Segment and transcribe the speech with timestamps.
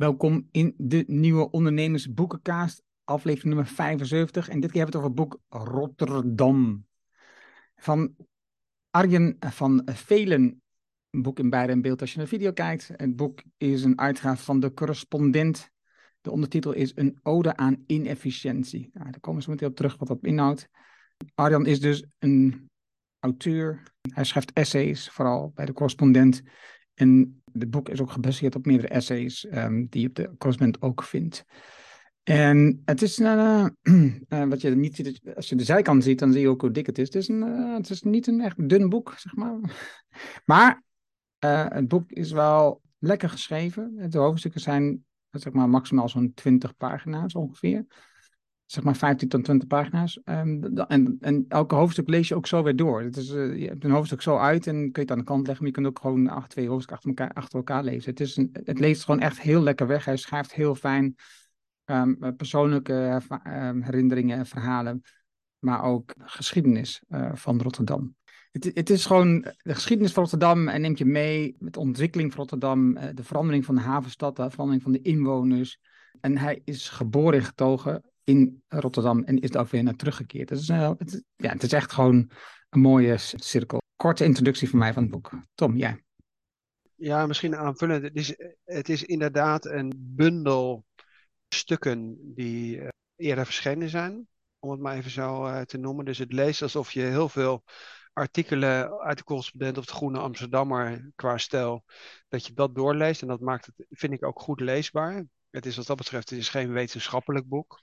[0.00, 4.48] Welkom in de nieuwe Ondernemersboekenkaast, aflevering nummer 75.
[4.48, 6.86] En dit keer hebben we het over het boek Rotterdam.
[7.76, 8.16] Van
[8.90, 10.62] Arjen van Velen.
[11.10, 12.90] Een boek in beide in beeld als je naar de video kijkt.
[12.96, 15.70] Het boek is een uitgave van de correspondent.
[16.20, 18.90] De ondertitel is Een ode aan inefficiëntie.
[18.92, 20.68] Nou, daar komen we zo meteen op terug wat dat inhoudt.
[21.34, 22.70] Arjan is dus een
[23.18, 23.82] auteur.
[24.12, 26.42] Hij schrijft essays, vooral bij de correspondent.
[27.00, 30.82] En het boek is ook gebaseerd op meerdere essays um, die je op de correspondent
[30.82, 31.44] ook vindt.
[32.22, 33.66] En het is, uh,
[34.48, 36.86] wat je niet ziet, als je de zijkant ziet, dan zie je ook hoe dik
[36.86, 37.06] het is.
[37.06, 39.58] Het is, een, uh, het is niet een echt dun boek, zeg maar.
[40.44, 40.82] Maar
[41.68, 44.10] het boek is wel lekker geschreven.
[44.10, 47.86] De hoofdstukken zijn, zeg maar, maximaal zo'n 20 pagina's ongeveer
[48.70, 50.20] zeg maar 15 tot 20 pagina's.
[50.24, 53.02] Um, en, en elke hoofdstuk lees je ook zo weer door.
[53.02, 55.24] Het is, uh, je hebt een hoofdstuk zo uit en kun je het aan de
[55.24, 58.10] kant leggen, maar je kunt ook gewoon acht, twee hoofdstukken achter elkaar, achter elkaar lezen.
[58.10, 60.04] Het, is het leest gewoon echt heel lekker weg.
[60.04, 61.16] Hij schrijft heel fijn
[61.84, 65.02] um, persoonlijke um, herinneringen en verhalen,
[65.58, 68.14] maar ook geschiedenis uh, van Rotterdam.
[68.52, 72.30] Het, het, is gewoon de geschiedenis van Rotterdam en neemt je mee met de ontwikkeling
[72.30, 75.78] van Rotterdam, de verandering van de havenstad, de verandering van de inwoners.
[76.20, 80.48] En hij is geboren en getogen in Rotterdam en is daar ook weer naar teruggekeerd.
[80.48, 82.30] Dus, uh, het, ja, het is echt gewoon
[82.68, 83.78] een mooie cirkel.
[83.96, 85.30] Korte introductie van mij van het boek.
[85.54, 86.04] Tom, jij?
[86.94, 88.02] Ja, misschien aanvullend.
[88.02, 90.84] Het is, het is inderdaad een bundel
[91.48, 96.04] stukken die uh, eerder verschenen zijn, om het maar even zo uh, te noemen.
[96.04, 97.64] Dus het leest alsof je heel veel
[98.12, 101.84] artikelen uit de correspondent of de Groene Amsterdammer qua stijl,
[102.28, 103.22] dat je dat doorleest.
[103.22, 105.24] En dat maakt het, vind ik, ook goed leesbaar.
[105.50, 107.82] Het is wat dat betreft het is geen wetenschappelijk boek.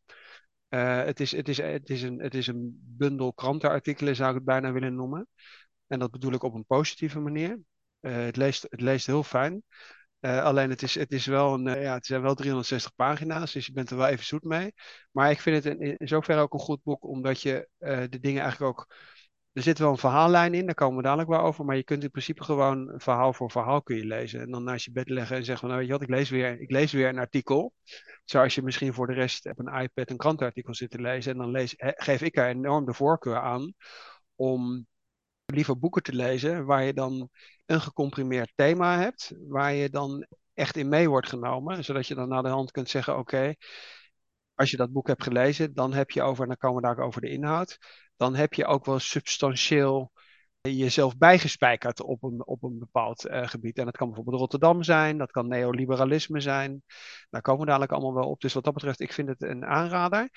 [0.70, 4.36] Uh, het, is, het, is, het, is een, het is een bundel krantenartikelen, zou ik
[4.36, 5.28] het bijna willen noemen.
[5.88, 7.59] En dat bedoel ik op een positieve manier.
[8.02, 9.64] Uh, het, leest, het leest heel fijn.
[10.20, 13.66] Uh, alleen het is, het, is wel een, ja, het zijn wel 360 pagina's, dus
[13.66, 14.74] je bent er wel even zoet mee.
[15.12, 17.70] Maar ik vind het in, in zoverre ook een goed boek, omdat je
[18.09, 18.96] de dingen eigenlijk ook
[19.58, 21.66] er zit wel een verhaallijn in, daar komen we dadelijk wel over.
[21.66, 24.41] Maar je kunt in principe gewoon verhaal voor verhaal kun je lezen.
[24.41, 26.29] En dan naast je bed leggen en zeggen van, nou weet je wat, ik lees
[26.29, 27.73] weer, ik lees weer een artikel.
[28.25, 31.31] Zoals je misschien voor de rest op een iPad een krantenartikel zit te lezen.
[31.31, 33.73] En dan lees, geef ik er enorm de voorkeur aan
[34.35, 34.88] om
[35.46, 37.29] liever boeken te lezen waar je dan
[37.66, 39.34] een gecomprimeerd thema hebt.
[39.47, 41.84] Waar je dan echt in mee wordt genomen.
[41.84, 43.53] Zodat je dan naar de hand kunt zeggen, oké,
[44.56, 47.06] als je dat boek hebt gelezen, dan heb je over, en dan komen we daar
[47.06, 47.78] over de inhoud
[48.17, 50.11] dan heb je ook wel substantieel
[50.61, 53.78] jezelf bijgespijkerd op een, op een bepaald uh, gebied.
[53.78, 56.83] En dat kan bijvoorbeeld Rotterdam zijn, dat kan neoliberalisme zijn.
[57.29, 58.41] Daar komen we dadelijk allemaal wel op.
[58.41, 60.29] Dus wat dat betreft, ik vind het een aanrader.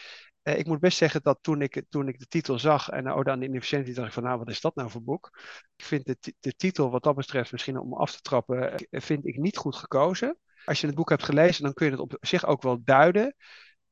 [0.43, 3.17] Uh, ik moet best zeggen dat toen ik, toen ik de titel zag en uh,
[3.17, 5.39] Ode aan de Inefficiëntie, dacht ik van nou, wat is dat nou voor boek?
[5.77, 9.37] Ik vind de, de titel wat dat betreft, misschien om af te trappen, vind ik
[9.37, 10.39] niet goed gekozen.
[10.65, 13.35] Als je het boek hebt gelezen, dan kun je het op zich ook wel duiden.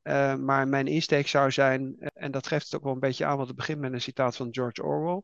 [0.03, 3.25] Uh, maar mijn insteek zou zijn, uh, en dat geeft het ook wel een beetje
[3.25, 5.21] aan, want het begint met een citaat van George Orwell.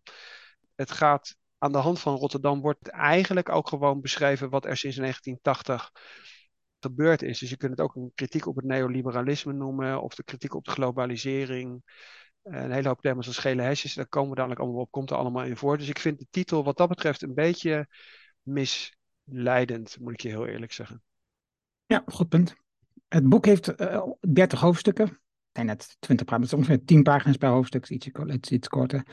[0.76, 4.98] Het gaat aan de hand van Rotterdam, wordt eigenlijk ook gewoon beschreven wat er sinds
[4.98, 5.92] 1980
[6.80, 7.40] gebeurd is.
[7.40, 10.66] Dus je kunt het ook een kritiek op het neoliberalisme noemen, of de kritiek op
[10.66, 11.84] de globalisering.
[12.44, 15.10] Uh, een hele hoop thema's als gele hesjes, daar komen we dadelijk allemaal op, komt
[15.10, 15.78] er allemaal in voor.
[15.78, 17.88] Dus ik vind de titel wat dat betreft een beetje
[18.42, 21.04] misleidend, moet ik je heel eerlijk zeggen.
[21.86, 22.65] Ja, goed punt.
[23.16, 25.20] Het boek heeft uh, 30 hoofdstukken.
[25.52, 29.06] En net 20 pagina's, ongeveer 10 pagina's per hoofdstuk, iets, iets, iets korter.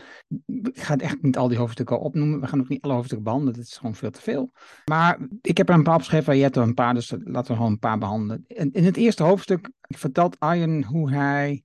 [0.46, 2.40] Ik ga echt niet al die hoofdstukken opnoemen.
[2.40, 4.52] We gaan ook niet alle hoofdstukken behandelen, dat is gewoon veel te veel.
[4.84, 7.56] Maar ik heb er een paar opgeschreven, je hebt er een paar, dus laten we
[7.56, 8.44] gewoon een paar behandelen.
[8.46, 11.64] In, het eerste hoofdstuk vertelt Arjen hoe hij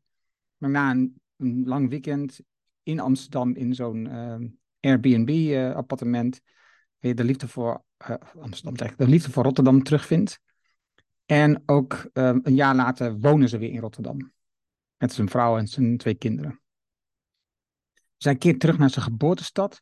[0.57, 1.21] na een,
[1.65, 2.39] lang weekend
[2.83, 4.35] in Amsterdam in zo'n uh,
[4.79, 6.41] Airbnb-appartement uh,
[6.99, 10.39] weer de liefde voor uh, Amsterdam, de liefde voor Rotterdam terugvindt.
[11.27, 14.31] En ook um, een jaar later wonen ze weer in Rotterdam.
[14.97, 16.61] Met zijn vrouw en zijn twee kinderen.
[18.17, 19.81] Zij keert terug naar zijn geboortestad.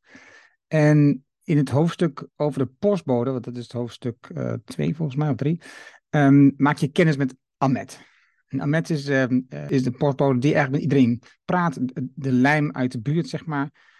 [0.67, 4.31] En in het hoofdstuk over de postbode, want dat is het hoofdstuk
[4.65, 5.61] 2 uh, volgens mij, of 3,
[6.09, 7.99] um, maak je kennis met Ahmed.
[8.47, 11.77] En Ahmed is, um, uh, is de postbode die eigenlijk met iedereen praat.
[12.15, 13.93] De lijm uit de buurt, zeg maar.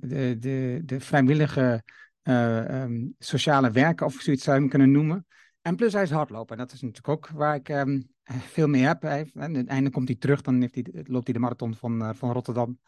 [0.00, 1.82] De, de, de vrijwillige
[2.22, 2.84] uh,
[3.18, 5.26] sociale werken, of zoiets zou je hem kunnen noemen.
[5.62, 6.56] En plus hij is hardlopen.
[6.56, 9.02] En dat is natuurlijk ook waar ik um, veel mee heb.
[9.02, 12.02] Hij, aan het einde komt hij terug, dan heeft hij, loopt hij de marathon van,
[12.02, 12.78] uh, van Rotterdam.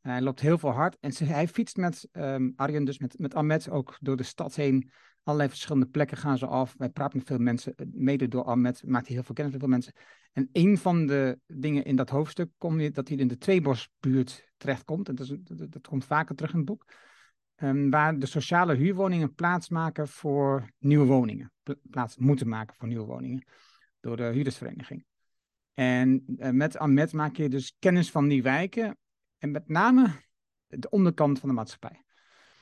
[0.00, 0.96] Hij loopt heel veel hard.
[1.00, 4.90] En hij fietst met um, Arjen, dus met, met Ahmed, ook door de stad heen.
[5.22, 6.74] Allerlei verschillende plekken gaan ze af.
[6.78, 7.74] Wij praten met veel mensen.
[7.92, 9.92] Mede door Ahmed maakt hij heel veel kennis met veel mensen.
[10.32, 15.08] En een van de dingen in dat hoofdstuk komt dat hij in de Tweebosbuurt terechtkomt.
[15.08, 16.84] En dat, is, dat, dat komt vaker terug in het boek.
[17.62, 21.52] Um, waar de sociale huurwoningen plaats maken voor nieuwe woningen.
[21.90, 23.44] Plaats moeten maken voor nieuwe woningen.
[24.00, 25.04] door de huurdersvereniging.
[25.74, 28.98] En met Amet maak je dus kennis van die wijken
[29.38, 30.10] en met name
[30.66, 32.04] de onderkant van de maatschappij.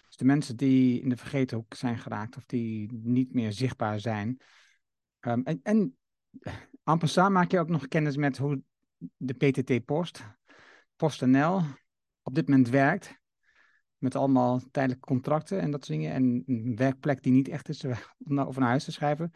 [0.07, 4.41] Dus de mensen die in de vergetenhoek zijn geraakt of die niet meer zichtbaar zijn.
[5.21, 5.99] Um, en, en
[6.85, 8.63] en passant maak je ook nog kennis met hoe
[9.17, 10.25] de PTT Post,
[10.97, 11.63] PostNL,
[12.23, 13.18] op dit moment werkt.
[13.99, 16.13] Met allemaal tijdelijke contracten en dat soort dingen.
[16.13, 17.99] En een werkplek die niet echt is eh,
[18.29, 19.31] om naar, huis te schrijven.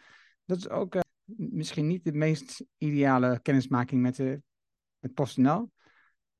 [0.44, 4.42] Dat is ook uh, misschien niet de meest ideale kennismaking met, de,
[4.98, 5.70] met PostNL.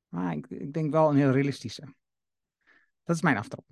[0.09, 1.95] Maar ik, ik denk wel een heel realistische.
[3.05, 3.65] Dat is mijn aftrap.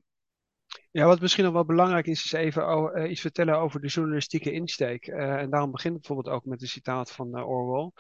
[0.91, 4.53] Ja, wat misschien nog wel belangrijk is, is even uh, iets vertellen over de journalistieke
[4.53, 5.07] insteek.
[5.07, 7.91] Uh, en daarom begint het bijvoorbeeld ook met een citaat van Orwell.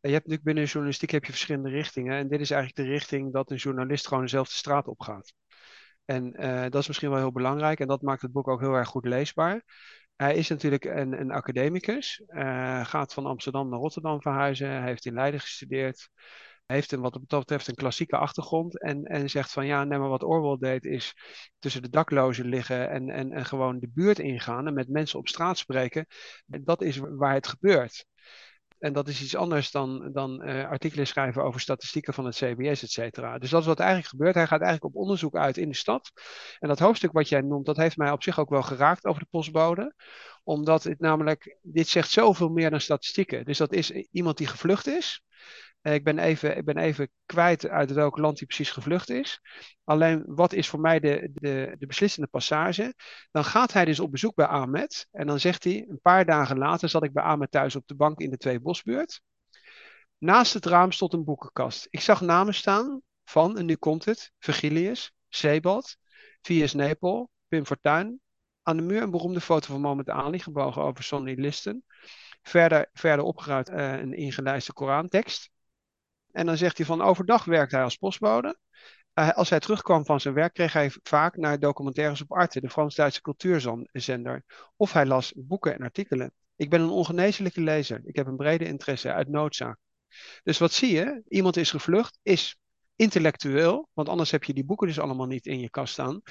[0.00, 2.16] je hebt natuurlijk binnen journalistiek heb je verschillende richtingen.
[2.16, 5.34] En dit is eigenlijk de richting dat een journalist gewoon dezelfde straat opgaat.
[6.08, 6.30] En
[6.70, 7.80] dat is misschien wel heel belangrijk.
[7.80, 9.62] En dat maakt het boek ook heel erg goed leesbaar.
[10.16, 12.22] Hij is natuurlijk een, een academicus.
[12.82, 14.82] gaat van Amsterdam naar Rotterdam verhuizen.
[14.82, 16.08] Heeft in Leiden gestudeerd
[16.68, 18.80] heeft een, wat dat betreft een klassieke achtergrond.
[18.80, 21.14] En, en zegt van ja, nee, maar wat Orwell deed is
[21.58, 25.28] tussen de daklozen liggen en, en, en gewoon de buurt ingaan en met mensen op
[25.28, 26.06] straat spreken.
[26.46, 28.06] Dat is waar het gebeurt.
[28.78, 32.82] En dat is iets anders dan, dan uh, artikelen schrijven over statistieken van het CBS,
[32.82, 33.38] et cetera.
[33.38, 34.34] Dus dat is wat eigenlijk gebeurt.
[34.34, 36.10] Hij gaat eigenlijk op onderzoek uit in de stad.
[36.58, 39.22] En dat hoofdstuk wat jij noemt, dat heeft mij op zich ook wel geraakt over
[39.22, 39.94] de postbode.
[40.44, 43.44] Omdat het namelijk, dit zegt zoveel meer dan statistieken.
[43.44, 45.22] Dus dat is iemand die gevlucht is.
[45.80, 49.40] Eh, ik ben, even, ik ben even kwijt uit welk land hij precies gevlucht is.
[49.84, 52.94] Alleen wat is voor mij de, de, de beslissende passage?
[53.30, 55.06] Dan gaat hij dus op bezoek bij Ahmed.
[55.10, 57.94] En dan zegt hij, een paar dagen later zat ik bij Ahmed thuis op de
[57.94, 59.20] bank in de Twee Bosbuurt.
[60.18, 61.86] Naast het raam stond een boekenkast.
[61.90, 65.96] Ik zag namen staan van, en nu komt het, Virgilius, Sebald,
[66.42, 66.74] V.S.
[66.74, 68.20] Nepal, Pim Fortuyn.
[68.62, 71.84] Aan de muur een beroemde foto van Mohammed Ali, gebogen over Sonny Liston.
[72.42, 75.50] Verder, verder opgeruimd uh, een ingelijste Korantekst.
[76.32, 78.58] En dan zegt hij van overdag werkt hij als postbode.
[79.14, 82.70] Uh, als hij terugkwam van zijn werk, kreeg hij vaak naar documentaires op Arte, de
[82.70, 84.44] Frans-Duitse cultuurzender.
[84.76, 86.32] Of hij las boeken en artikelen.
[86.56, 88.00] Ik ben een ongeneeslijke lezer.
[88.04, 89.78] Ik heb een brede interesse uit noodzaak.
[90.42, 91.22] Dus wat zie je?
[91.28, 92.56] Iemand is gevlucht, is
[92.96, 96.22] intellectueel, want anders heb je die boeken dus allemaal niet in je kast staan.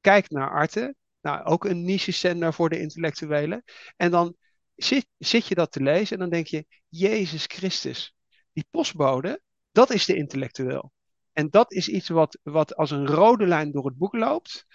[0.00, 3.64] Kijkt naar Arte, nou, ook een niche-zender voor de intellectuelen.
[3.96, 4.36] En dan
[4.74, 8.14] zit, zit je dat te lezen en dan denk je, Jezus Christus,
[8.52, 9.40] die postbode,
[9.72, 10.92] dat is de intellectueel.
[11.32, 14.66] En dat is iets wat, wat als een rode lijn door het boek loopt.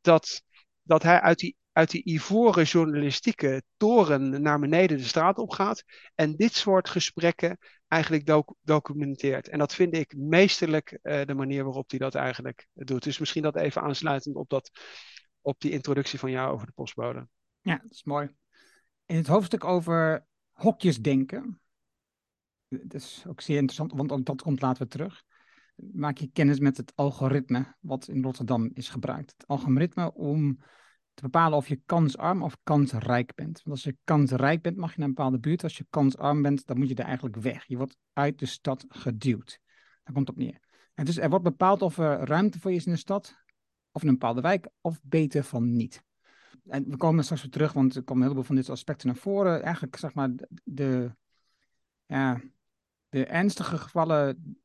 [0.00, 0.42] Dat,
[0.82, 5.82] dat hij uit die, uit die ivoren journalistieke toren naar beneden de straat op gaat.
[6.14, 9.48] En dit soort gesprekken eigenlijk documenteert.
[9.48, 13.02] En dat vind ik meesterlijk uh, de manier waarop hij dat eigenlijk doet.
[13.02, 14.70] Dus misschien dat even aansluitend op, dat,
[15.40, 17.28] op die introductie van jou over de postbode.
[17.60, 18.28] Ja, dat is mooi.
[19.06, 21.00] In het hoofdstuk over hokjes
[22.70, 25.22] dat is ook zeer interessant, want ook dat komt later terug.
[25.74, 29.32] Maak je kennis met het algoritme wat in Rotterdam is gebruikt.
[29.36, 30.58] Het algoritme om
[31.14, 33.62] te bepalen of je kansarm of kansrijk bent.
[33.62, 35.62] Want als je kansrijk bent, mag je naar een bepaalde buurt.
[35.62, 37.64] Als je kansarm bent, dan moet je er eigenlijk weg.
[37.66, 39.60] Je wordt uit de stad geduwd.
[40.02, 40.60] Daar komt het op neer.
[40.94, 43.36] En dus er wordt bepaald of er ruimte voor je is in de stad,
[43.92, 46.02] of in een bepaalde wijk, of beter van niet.
[46.66, 49.06] En we komen straks weer terug, want er komen een heleboel van dit soort aspecten
[49.06, 49.62] naar voren.
[49.62, 50.30] Eigenlijk, zeg maar,
[50.64, 51.14] de,
[52.06, 52.40] ja,
[53.10, 54.58] de ernstige gevallen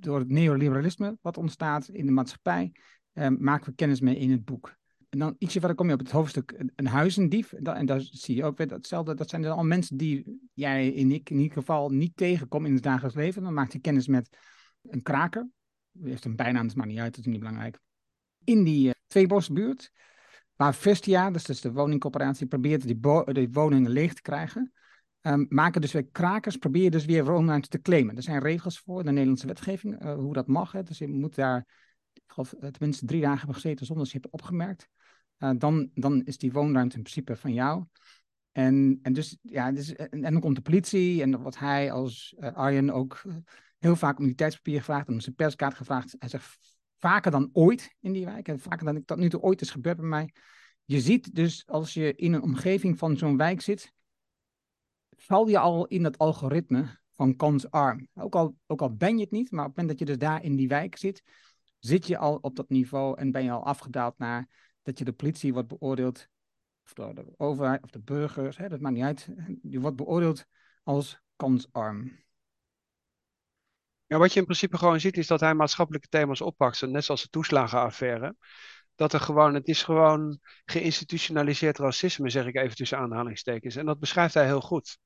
[0.00, 2.72] door het neoliberalisme wat ontstaat in de maatschappij,
[3.12, 4.78] eh, maken we kennis mee in het boek.
[5.08, 7.52] En dan ietsje verder kom je op het hoofdstuk een huizendief.
[7.52, 9.14] En daar zie je ook weer datzelfde.
[9.14, 12.74] Dat zijn dan al mensen die jij in, ik, in ieder geval niet tegenkomt in
[12.74, 13.42] het dagelijks leven.
[13.42, 14.36] Dan maakt je kennis met
[14.82, 15.48] een kraker.
[15.92, 17.78] Die heeft een bijnaam, dat maakt niet uit, dat is niet belangrijk.
[18.44, 19.92] In die uh, Tweebosbuurt,
[20.56, 23.00] waar Vestia, dus, dus de woningcorporatie, probeert die,
[23.32, 24.72] die woningen leeg te krijgen.
[25.22, 28.16] Um, maken dus weer krakers, probeer dus weer woonruimte te claimen.
[28.16, 30.72] Er zijn regels voor, de Nederlandse wetgeving, uh, hoe dat mag.
[30.72, 30.82] Hè.
[30.82, 31.66] Dus je moet daar,
[32.12, 34.88] ik eh, tenminste drie dagen hebben gezeten zonder dat je hebt opgemerkt.
[35.38, 37.84] Uh, dan, dan is die woonruimte in principe van jou.
[38.52, 42.34] En, en dus, ja, dus, en, en dan komt de politie en wat hij als
[42.38, 43.22] Arjen ook
[43.78, 46.16] heel vaak om identiteitspapier gevraagd om zijn perskaart gevraagd.
[46.18, 46.58] Hij zegt
[46.98, 49.70] vaker dan ooit in die wijk, en vaker dan ik dat nu toe ooit is
[49.70, 50.34] gebeurd bij mij.
[50.84, 53.92] Je ziet dus als je in een omgeving van zo'n wijk zit,
[55.22, 58.08] val je al in het algoritme van kansarm.
[58.14, 60.28] Ook al, ook al ben je het niet, maar op het moment dat je dus
[60.28, 61.22] daar in die wijk zit,
[61.78, 64.48] zit je al op dat niveau en ben je al afgedaald naar
[64.82, 66.28] dat je de politie wordt beoordeeld,
[66.84, 69.28] of door de overheid of de burgers, hè, dat maakt niet uit.
[69.62, 70.44] Je wordt beoordeeld
[70.82, 72.18] als kansarm.
[74.06, 77.22] Ja, wat je in principe gewoon ziet is dat hij maatschappelijke thema's oppakt, net zoals
[77.22, 78.36] de toeslagenaffaire.
[79.00, 83.76] Dat er gewoon, het is gewoon geïnstitutionaliseerd racisme, zeg ik even tussen aanhalingstekens.
[83.76, 84.98] En dat beschrijft hij heel goed.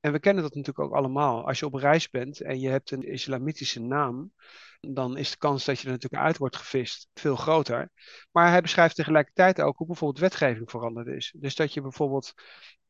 [0.00, 1.46] En we kennen dat natuurlijk ook allemaal.
[1.46, 4.32] Als je op reis bent en je hebt een islamitische naam,
[4.80, 7.90] dan is de kans dat je er natuurlijk uit wordt gevist veel groter.
[8.32, 11.34] Maar hij beschrijft tegelijkertijd ook hoe bijvoorbeeld wetgeving veranderd is.
[11.38, 12.32] Dus dat je bijvoorbeeld,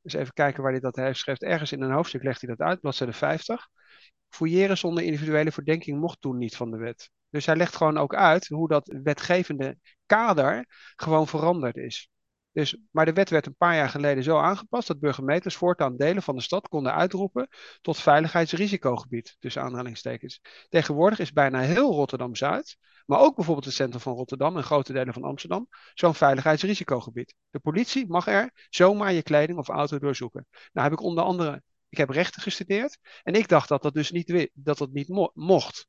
[0.03, 2.67] eens even kijken waar hij dat heeft schrijft, ergens in een hoofdstuk legt hij dat
[2.67, 3.69] uit, bladzijde 50.
[4.29, 7.11] Fouilleren zonder individuele verdenking mocht toen niet van de wet.
[7.37, 12.11] Dus hij legt gewoon ook uit hoe dat wetgevende kader gewoon veranderd is.
[12.53, 16.23] Dus, maar de wet werd een paar jaar geleden zo aangepast dat burgemeesters voortaan delen
[16.23, 17.49] van de stad konden uitroepen
[17.81, 20.41] tot veiligheidsrisicogebied, tussen aanhalingstekens.
[20.69, 22.77] Tegenwoordig is bijna heel Rotterdam-Zuid,
[23.07, 27.35] maar ook bijvoorbeeld het centrum van Rotterdam en grote delen van Amsterdam, zo'n veiligheidsrisicogebied.
[27.51, 30.47] De politie mag er zomaar je kleding of auto doorzoeken.
[30.73, 34.11] Nou heb ik onder andere, ik heb rechten gestudeerd en ik dacht dat dat dus
[34.11, 35.87] niet, dat dat niet mo mocht.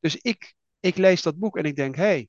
[0.00, 2.28] Dus ik, ik lees dat boek en ik denk, hé, hey,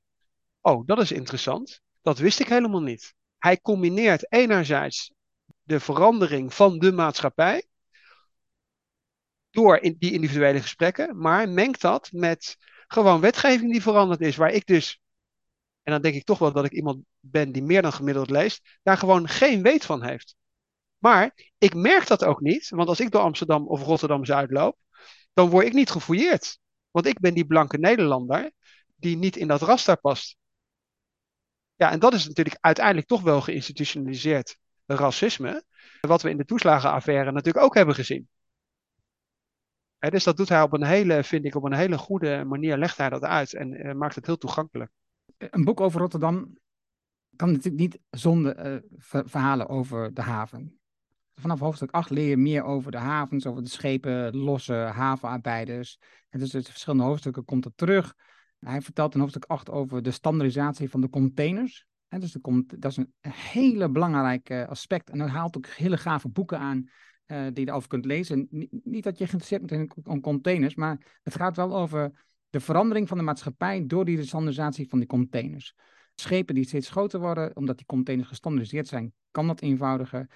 [0.60, 1.80] oh, dat is interessant.
[2.02, 5.12] Dat wist ik helemaal niet hij combineert enerzijds
[5.62, 7.66] de verandering van de maatschappij
[9.50, 12.56] door in die individuele gesprekken, maar mengt dat met
[12.86, 15.00] gewoon wetgeving die veranderd is, waar ik dus,
[15.82, 18.78] en dan denk ik toch wel dat ik iemand ben die meer dan gemiddeld leest,
[18.82, 20.34] daar gewoon geen weet van heeft.
[20.98, 24.78] Maar ik merk dat ook niet, want als ik door Amsterdam of Rotterdam Zuid loop,
[25.32, 26.58] dan word ik niet gefouilleerd.
[26.92, 28.50] Want ik ben die blanke Nederlander
[28.96, 30.36] die niet in dat raster past.
[31.74, 35.64] Ja, en dat is natuurlijk uiteindelijk toch wel geïnstitutionaliseerd racisme.
[36.00, 38.28] Wat we in de toeslagenaffaire natuurlijk ook hebben gezien.
[39.98, 42.96] dus dat doet hij op een hele, vind ik, op een hele goede manier, legt
[42.96, 44.90] hij dat uit en uh, maakt het heel toegankelijk.
[45.36, 46.58] Een boek over Rotterdam
[47.36, 50.81] kan natuurlijk niet zonder uh, verhalen over de haven.
[51.34, 55.98] Vanaf hoofdstuk 8 leer je meer over de havens, over de schepen, losse havenarbeiders.
[56.28, 58.14] En dus uit verschillende hoofdstukken komt het terug.
[58.58, 61.86] Hij vertelt in hoofdstuk 8 over de standaardisatie van de containers.
[62.08, 62.36] En dus
[62.66, 65.10] dat is een hele belangrijk eh, aspect.
[65.10, 66.88] En hij haalt ook hele gave boeken aan
[67.26, 68.46] uh, die je erover kunt lezen.
[68.84, 72.10] Niet, dat je geïnteresseerd bent in, containers, maar het gaat wel over
[72.50, 75.74] de verandering van de maatschappij door die standaardisatie van die containers.
[76.14, 80.26] Schepen die steeds groter worden, omdat die containers gestandaardiseerd zijn, kan dat eenvoudiger.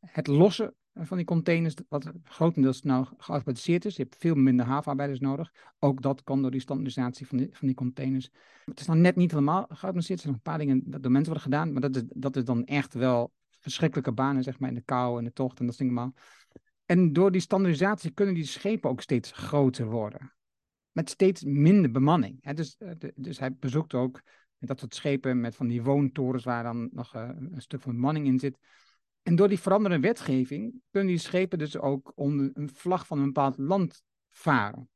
[0.00, 3.96] Het lossen van die containers, wat grotendeels nou geautomatiseerd is.
[3.96, 5.52] Je hebt veel minder havenarbeiders nodig.
[5.78, 8.30] Ook dat kan door die standaardisatie van die, van die containers.
[8.64, 10.18] Het is nog net niet helemaal geautomatiseerd.
[10.18, 11.72] Er zijn nog een paar dingen dat door mensen worden gedaan.
[11.72, 15.18] Maar dat is, dat is dan echt wel verschrikkelijke banen, zeg maar, in de kou
[15.18, 16.14] en de tocht en dat soort dingen.
[16.84, 20.32] En door die standaardisatie kunnen die schepen ook steeds groter worden.
[20.92, 22.54] Met steeds minder bemanning.
[22.54, 24.22] dus, eh, dus hij bezoekt ook
[24.58, 28.26] dat soort schepen met van die woontorens waar dan nog eh, een stuk van bemanning
[28.26, 28.58] in zit.
[29.28, 33.24] En door die veranderende wetgeving kunnen die schepen dus ook onder een vlag van een
[33.24, 34.88] bepaald land varen.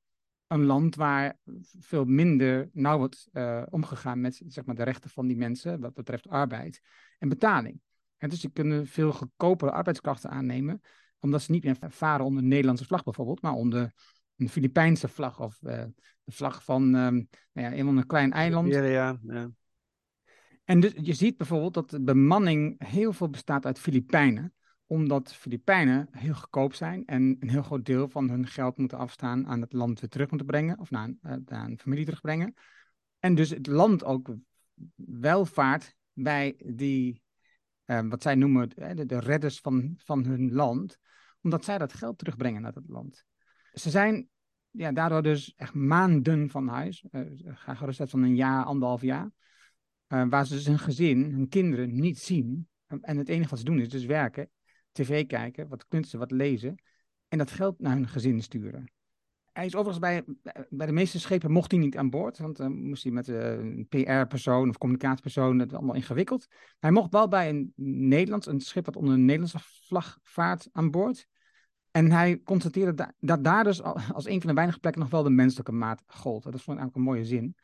[0.47, 1.39] Een land waar
[1.79, 5.95] veel minder nauw wordt uh, omgegaan met zeg maar, de rechten van die mensen wat
[5.95, 6.81] betreft arbeid
[7.19, 7.81] en betaling.
[8.17, 10.81] En dus ze kunnen veel goedkopere arbeidskrachten aannemen,
[11.19, 13.93] omdat ze niet meer varen onder een Nederlandse vlag bijvoorbeeld, maar onder
[14.37, 15.85] een Filipijnse vlag of uh,
[16.25, 18.69] de vlag van um, nou ja, een klein eiland.
[18.69, 19.51] Ja, ja.
[20.65, 24.55] En dus je ziet bijvoorbeeld dat de bemanning heel veel bestaat uit Filipijnen,
[24.87, 29.47] omdat Filipijnen heel goedkoop zijn en een heel groot deel van hun geld moeten afstaan
[29.47, 32.55] aan het land weer terug moeten brengen, of naar, uh, naar een familie terugbrengen.
[33.19, 34.35] En dus het land ook
[34.95, 37.23] welvaart bij die,
[37.87, 40.99] uh, wat zij noemen, de, de redders van, van hun land,
[41.41, 43.25] omdat zij dat geld terugbrengen naar het land.
[43.73, 44.29] Ze zijn
[44.71, 49.31] ja, daardoor dus echt maanden van huis, uh, ga gerust van een jaar, anderhalf jaar.
[50.13, 52.69] Uh, waar ze dus hun gezin, hun kinderen niet zien.
[53.01, 54.51] En het enige wat ze doen is dus werken,
[54.93, 56.83] tv kijken, wat kunsten, wat lezen.
[57.29, 58.93] En dat geld naar hun gezin sturen.
[59.53, 60.25] Hij is overigens bij,
[60.71, 62.39] bij de meeste schepen mocht hij niet aan boord.
[62.39, 66.47] Want dan moest hij met uh, een PR-persoon of communicatiepersoon, het allemaal ingewikkeld.
[66.79, 67.73] hij mocht wel bij een
[68.09, 71.27] Nederlands, een schip wat onder een Nederlandse vlag vaart aan boord.
[71.91, 75.31] En hij constateerde dat daar dus als een van de weinige plekken nog wel de
[75.31, 76.43] menselijke maat gold.
[76.43, 77.57] Dat vond ik eigenlijk een mooie zin.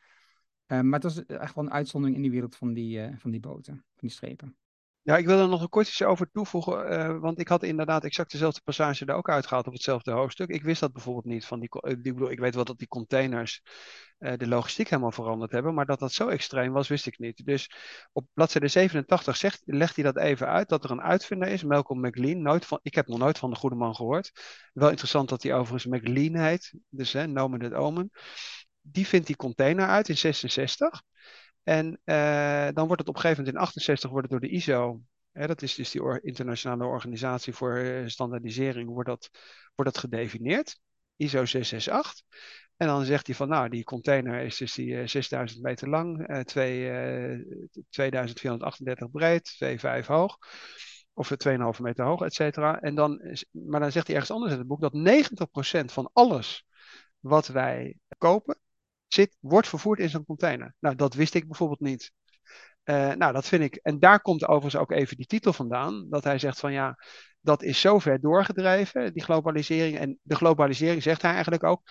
[0.71, 3.31] Uh, maar het was echt wel een uitzondering in die wereld van die, uh, van
[3.31, 4.57] die boten, van die schepen.
[5.01, 8.31] Ja, ik wil er nog een kort iets over toevoegen, want ik had inderdaad exact
[8.31, 10.49] dezelfde passage er ook uitgehaald op hetzelfde hoofdstuk.
[10.49, 13.61] Ik wist dat bijvoorbeeld niet van die, ik bedoel, ik weet wel dat die containers
[14.17, 17.45] de logistiek helemaal veranderd hebben, maar dat dat zo extreem was, wist ik niet.
[17.45, 17.71] Dus
[18.11, 21.99] op bladzijde 87 zegt, legt hij dat even uit, dat er een uitvinder is, Malcolm
[21.99, 22.41] McLean.
[22.41, 24.31] Nooit van, ik heb nog nooit van de goede man gehoord.
[24.73, 28.11] Wel interessant dat hij overigens McLean heet, dus hè, nomen het omen
[28.91, 31.01] die vindt die container uit in 66.
[31.63, 34.55] En uh, dan wordt het op een gegeven moment in 68 wordt het door de
[34.55, 39.29] ISO, hè, dat is dus die internationale organisatie voor uh, standaardisering, wordt dat,
[39.75, 40.79] wordt dat gedefinieerd.
[41.15, 42.25] ISO 668.
[42.77, 46.43] En dan zegt hij van, nou, die container is dus die uh, 6000 meter lang,
[46.45, 49.57] 2, 2438 breed,
[50.01, 50.37] 2,5 hoog.
[51.13, 52.81] of 2,5 meter hoog, et cetera.
[52.81, 54.93] En dan, maar dan zegt hij ergens anders in het boek dat
[55.81, 56.65] 90% van alles
[57.19, 58.57] wat wij kopen,
[59.13, 60.75] zit, wordt vervoerd in zo'n container.
[60.79, 62.11] Nou, dat wist ik bijvoorbeeld niet.
[62.83, 63.75] Uh, nou, dat vind ik.
[63.75, 66.05] En daar komt overigens ook even die titel vandaan.
[66.09, 66.97] Dat hij zegt van ja,
[67.41, 69.97] dat is zo ver doorgedreven, die globalisering.
[69.97, 71.81] En de globalisering, zegt hij eigenlijk ook,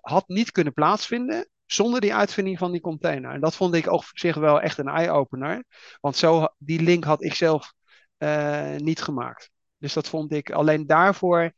[0.00, 3.32] had niet kunnen plaatsvinden zonder die uitvinding van die container.
[3.32, 5.64] En dat vond ik op zich wel echt een eye-opener.
[6.00, 7.72] Want zo, die link had ik zelf
[8.18, 9.50] uh, niet gemaakt.
[9.78, 11.52] Dus dat vond ik alleen daarvoor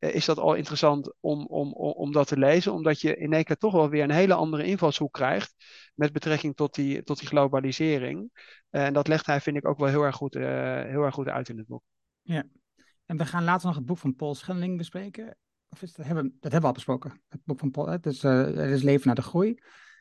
[0.00, 2.72] is dat al interessant om, om, om, dat te lezen.
[2.72, 5.54] Omdat je in één keer toch wel weer een hele andere invalshoek krijgt.
[5.94, 8.30] Met betrekking tot die, tot die globalisering.
[8.70, 11.28] Uh, en dat legt hij, vind ik, ook wel heel erg goed, heel erg goed
[11.28, 11.82] uit in het boek.
[12.22, 12.44] Ja,
[13.06, 15.36] en we gaan later nog het boek van Paul Schelling bespreken.
[15.68, 17.22] Of is dat, hebben, dat hebben we al besproken.
[17.28, 17.98] Het boek van Paul.
[18.00, 19.58] Is, uh, is leven naar de groei.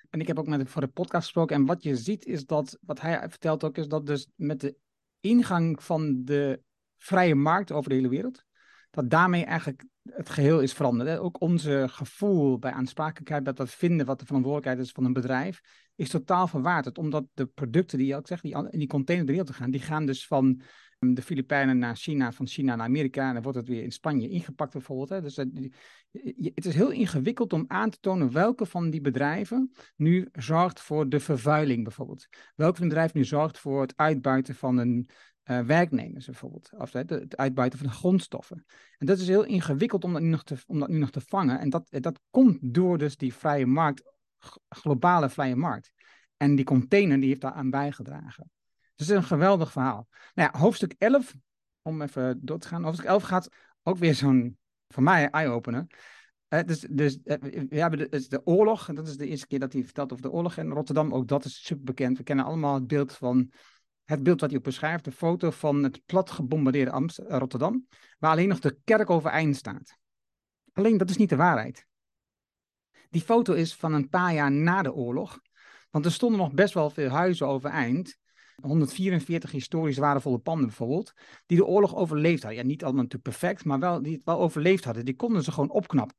[0.10, 1.56] En ik heb ook met voor de podcast gesproken.
[1.56, 4.75] En wat je ziet is dat, wat hij vertelt ook, is dat dus met de
[5.20, 6.62] ingang van de
[6.98, 8.44] vrije markt over de hele wereld,
[8.89, 11.19] dat daarmee eigenlijk het geheel is veranderd.
[11.19, 15.62] Ook onze gevoel bij aansprakelijkheid, dat we vinden wat de verantwoordelijkheid is van een bedrijf,
[15.96, 16.98] is totaal verwaard.
[16.98, 19.81] Omdat de producten die je ook zegt, die in die container de wereld gaan, die
[19.81, 20.62] gaan dus van
[21.00, 23.27] de Filipijnen naar China, van China naar Amerika.
[23.27, 25.10] En dan wordt het weer in Spanje ingepakt bijvoorbeeld.
[25.10, 25.22] Hè.
[25.22, 30.79] Dus het is heel ingewikkeld om aan te tonen welke van die bedrijven nu zorgt
[30.79, 32.27] voor de vervuiling bijvoorbeeld.
[32.55, 35.10] Welke bedrijf nu zorgt voor het uitbuiten van een
[35.50, 36.70] uh, werknemers bijvoorbeeld.
[36.77, 38.65] Of het uitbuiten van de grondstoffen.
[38.98, 41.22] En dat is heel ingewikkeld om dat nu nog te, om dat nu nog te
[41.22, 41.60] vangen.
[41.60, 44.03] En dat, dat komt door dus die vrije markt,
[44.70, 45.91] globale vrije markt.
[46.38, 48.51] En die container die heeft daar aan bijgedragen.
[48.96, 50.08] Dus het is een geweldig verhaal.
[50.34, 51.36] Nou ja, hoofdstuk 11,
[51.82, 52.84] om even door te gaan.
[52.84, 53.50] Hoofdstuk 11 gaat
[53.84, 55.88] ook weer zo'n, voor mij, eye-opener.
[56.50, 57.36] Uh, dus, dus uh,
[57.70, 58.88] we hebben de, de oorlog.
[58.88, 61.13] En dat is de eerste keer dat hij vertelt over de oorlog in Rotterdam.
[61.13, 62.18] Ook dat is super bekend.
[62.18, 63.51] We kennen allemaal het beeld van.
[64.10, 67.88] Het beeld wat hij ook beschrijft, de foto van het plat gebombardeerde uh, Rotterdam,
[68.20, 69.98] waar alleen nog de kerk overeind staat.
[70.74, 71.86] Alleen dat is niet de waarheid.
[73.10, 75.39] Die foto is van een paar jaar na de oorlog,
[75.89, 78.17] want er stonden nog best wel veel huizen overeind.
[78.62, 81.13] 144 historisch waardevolle panden bijvoorbeeld,
[81.45, 82.62] die de oorlog overleefd hadden.
[82.62, 85.06] Ja, niet allemaal natuurlijk perfect, maar wel, die het wel overleefd hadden.
[85.06, 86.17] Die konden ze gewoon opknappen.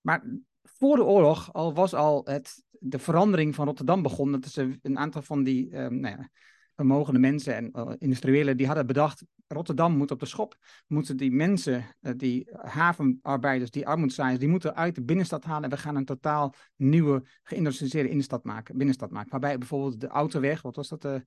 [0.00, 0.24] Maar
[0.62, 4.40] voor de oorlog al was al het, de verandering van Rotterdam begonnen.
[4.40, 6.30] Dat is een aantal van die um, nou ja,
[6.78, 10.56] vermogende mensen en uh, industriëlen, die hadden bedacht, Rotterdam moet op de schop.
[10.86, 15.64] Moeten die mensen, uh, die havenarbeiders, die armoedzaaiers, die moeten uit de binnenstad halen.
[15.64, 19.30] En we gaan een totaal nieuwe, geïndustrialiseerde innenstad maken, binnenstad maken.
[19.30, 21.24] Waarbij bijvoorbeeld de autoweg, wat was dat, de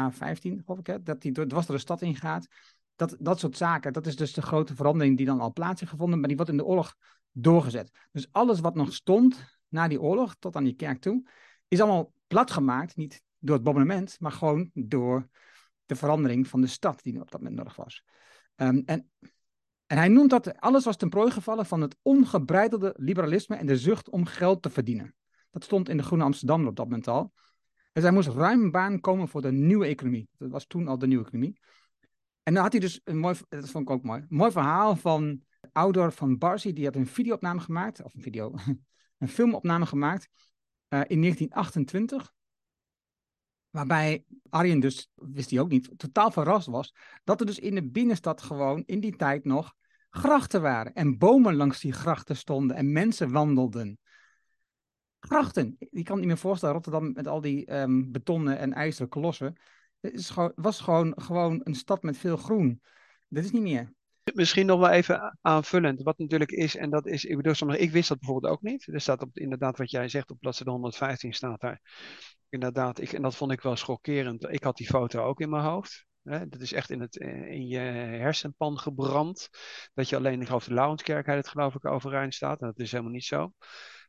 [0.00, 2.46] A15 geloof ik, hè, dat die door, dwars door de stad ingaat.
[2.96, 5.92] Dat, dat soort zaken, dat is dus de grote verandering die dan al plaats heeft
[5.92, 6.96] gevonden, maar die wordt in de oorlog
[7.32, 7.90] doorgezet.
[8.12, 11.28] Dus alles wat nog stond na die oorlog, tot aan die kerk toe,
[11.68, 12.96] is allemaal plat gemaakt.
[12.96, 15.28] Niet door het bombardement, maar gewoon door
[15.86, 18.04] de verandering van de stad die op dat moment nodig was.
[18.56, 19.10] Um, en,
[19.86, 23.78] en hij noemt dat alles was ten prooi gevallen van het ongebreidelde liberalisme en de
[23.78, 25.14] zucht om geld te verdienen.
[25.50, 27.32] Dat stond in de Groene Amsterdam op dat moment al.
[27.92, 30.28] Dus hij moest ruim baan komen voor de nieuwe economie.
[30.38, 31.60] Dat was toen al de nieuwe economie.
[32.42, 35.42] En dan had hij dus een mooi, dat vond ik ook mooi, mooi verhaal van
[35.72, 36.72] Oudor van Barsi.
[36.72, 38.54] Die had een videoopname gemaakt, of een video,
[39.18, 40.28] een filmopname gemaakt
[40.88, 42.34] uh, in 1928.
[43.76, 46.94] Waarbij Arjen dus, wist hij ook niet, totaal verrast was.
[47.24, 49.74] Dat er dus in de binnenstad gewoon in die tijd nog
[50.10, 50.94] grachten waren.
[50.94, 53.98] En bomen langs die grachten stonden en mensen wandelden.
[55.20, 55.76] Grachten.
[55.90, 59.56] Je kan niet meer voorstellen, Rotterdam met al die um, betonnen en ijzeren kolossen.
[60.00, 62.82] Het gewoon, was gewoon, gewoon een stad met veel groen.
[63.28, 63.92] Dat is niet meer.
[64.34, 68.08] Misschien nog wel even aanvullend, wat natuurlijk is, en dat is, ik bedoel, ik wist
[68.08, 68.86] dat bijvoorbeeld ook niet.
[68.86, 71.80] Er staat op, inderdaad wat jij zegt, op bladzijde 115 staat daar
[72.48, 74.48] inderdaad, ik, en dat vond ik wel schokkerend.
[74.50, 76.04] Ik had die foto ook in mijn hoofd.
[76.22, 76.48] Hè?
[76.48, 79.48] Dat is echt in, het, eh, in je hersenpan gebrand.
[79.94, 82.60] Dat je alleen, ik geloof de Lauwenskerk, het geloof ik overeind staat.
[82.60, 83.52] En dat is helemaal niet zo.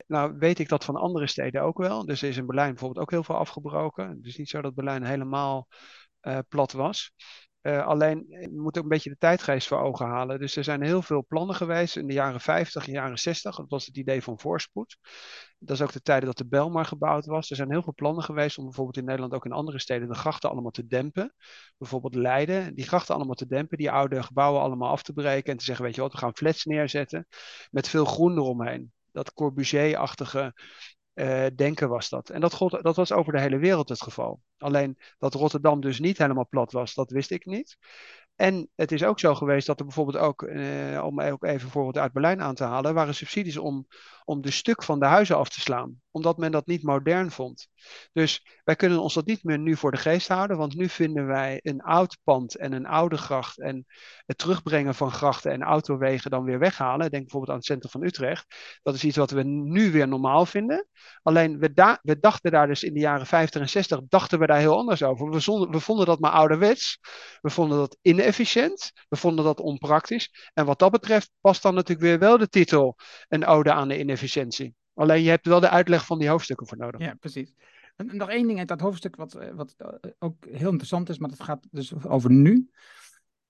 [0.08, 2.06] Nou weet ik dat van andere steden ook wel.
[2.06, 4.10] Dus er is in Berlijn bijvoorbeeld ook heel veel afgebroken.
[4.10, 5.68] Het is niet zo dat Berlijn helemaal
[6.22, 7.12] uh, plat was.
[7.68, 10.40] Uh, alleen, we moeten ook een beetje de tijdgeest voor ogen halen.
[10.40, 13.56] Dus er zijn heel veel plannen geweest in de jaren 50 en jaren 60.
[13.56, 14.98] Dat was het idee van voorspoed.
[15.60, 17.50] Dat is ook de tijden dat de Belmar gebouwd was.
[17.50, 20.14] Er zijn heel veel plannen geweest om bijvoorbeeld in Nederland ook in andere steden de
[20.14, 21.34] grachten allemaal te dempen.
[21.78, 25.58] Bijvoorbeeld Leiden, die grachten allemaal te dempen, die oude gebouwen allemaal af te breken en
[25.58, 27.28] te zeggen, weet je wat, we gaan flats neerzetten
[27.72, 28.92] met veel groen eromheen.
[29.12, 30.54] Dat Corbusier-achtige
[31.18, 32.30] uh, denken was dat.
[32.30, 34.42] En dat, God, dat was over de hele wereld het geval.
[34.58, 37.78] Alleen dat Rotterdam dus niet helemaal plat was, dat wist ik niet.
[38.36, 41.98] En het is ook zo geweest dat er bijvoorbeeld ook, uh, om ook even bijvoorbeeld
[41.98, 43.88] uit Berlijn aan te halen, waren subsidies om,
[44.26, 46.02] om de stuk van de huizen af te slaan.
[46.18, 47.68] Omdat men dat niet modern vond.
[48.14, 51.28] Dus wij kunnen ons dat niet meer nu voor de geest houden, want nu vinden
[51.28, 53.86] wij een oud pand en een oude gracht en
[54.26, 57.10] het terugbrengen van grachten en autowegen dan weer weghalen.
[57.10, 58.46] Denk bijvoorbeeld aan het centrum van Utrecht.
[58.84, 60.88] Dat is iets wat we nu weer normaal vinden.
[61.22, 64.60] Alleen we, we dachten daar dus in de jaren 50 en 60, dachten we daar
[64.60, 65.30] heel anders over.
[65.30, 67.00] We, vonden dat maar ouderwets.
[67.42, 68.92] We vonden dat inefficiënt.
[69.10, 70.52] We vonden dat onpraktisch.
[70.54, 72.96] En wat dat betreft past dan natuurlijk weer wel de titel
[73.28, 74.76] een ode aan de inefficiëntie.
[74.98, 77.02] Alleen je hebt wel de uitleg van die hoofdstukken voor nodig.
[77.02, 77.54] Ja, precies.
[77.96, 81.18] En nog één ding uit dat hoofdstuk wat, eh, wat eh, ook heel interessant is,
[81.18, 82.70] maar dat gaat dus over nu.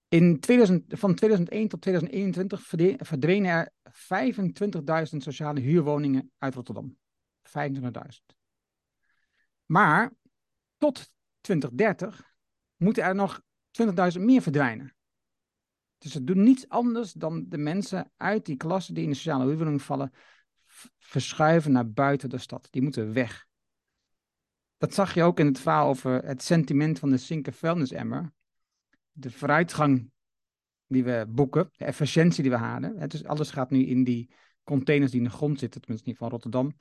[0.08, 2.62] In 2000, van 2001 tot 2021
[2.98, 6.98] verdwenen er 25.000 sociale huurwoningen uit Rotterdam.
[7.44, 8.36] 25.000.
[9.66, 10.14] Maar
[10.78, 12.34] tot 2030
[12.76, 14.96] moeten er nog 20.000 meer verdwijnen.
[15.98, 19.46] Dus ze doen niets anders dan de mensen uit die klassen die in de sociale
[19.46, 20.12] huurwoning vallen,
[21.00, 22.68] verschuiven naar buiten de stad.
[22.72, 23.46] Die moeten weg.
[24.78, 28.34] Dat zag je ook in het verhaal over het sentiment van de Zinker vuilnisemmer.
[29.12, 30.12] De vooruitgang
[30.88, 33.10] die we boeken, de efficiëntie die we halen.
[33.10, 34.30] Dus alles gaat nu in die
[34.63, 36.78] containers die in de grond zitten, tenminste niet van Rotterdam.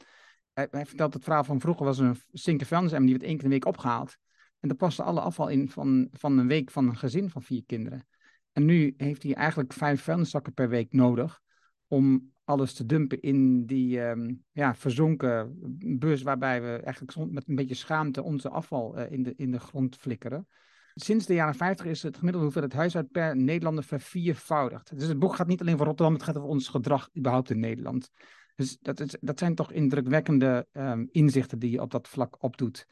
[0.53, 3.45] Hij, hij vertelt het verhaal van vroeger was een Zinker vuilnisemmer, die werd één keer
[3.45, 4.17] in de week opgehaald.
[4.61, 7.65] En daar paste alle afval in van, van een week van een gezin van vier
[7.65, 8.07] kinderen.
[8.53, 11.41] En nu heeft hij eigenlijk vijf vuilniszakken per week nodig
[11.89, 15.59] om alles te dumpen in die um, ja, verzonken
[15.99, 19.61] bus, waarbij we eigenlijk met een beetje schaamte onze afval uh, in, de, in de
[19.61, 20.49] grond flikkeren.
[20.95, 24.99] Sinds de jaren 50 is het gemiddelde hoeveelheid huishoud per Nederlander verviervoudigd.
[24.99, 27.61] Dus het boek gaat niet alleen voor Rotterdam, het gaat over ons gedrag überhaupt in
[27.61, 28.11] Nederland.
[28.55, 32.87] Dus dat, is, dat zijn toch indrukwekkende um, inzichten die je op dat vlak opdoet.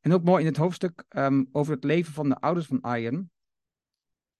[0.00, 3.30] En ook mooi in het hoofdstuk um, over het leven van de ouders van Arjen.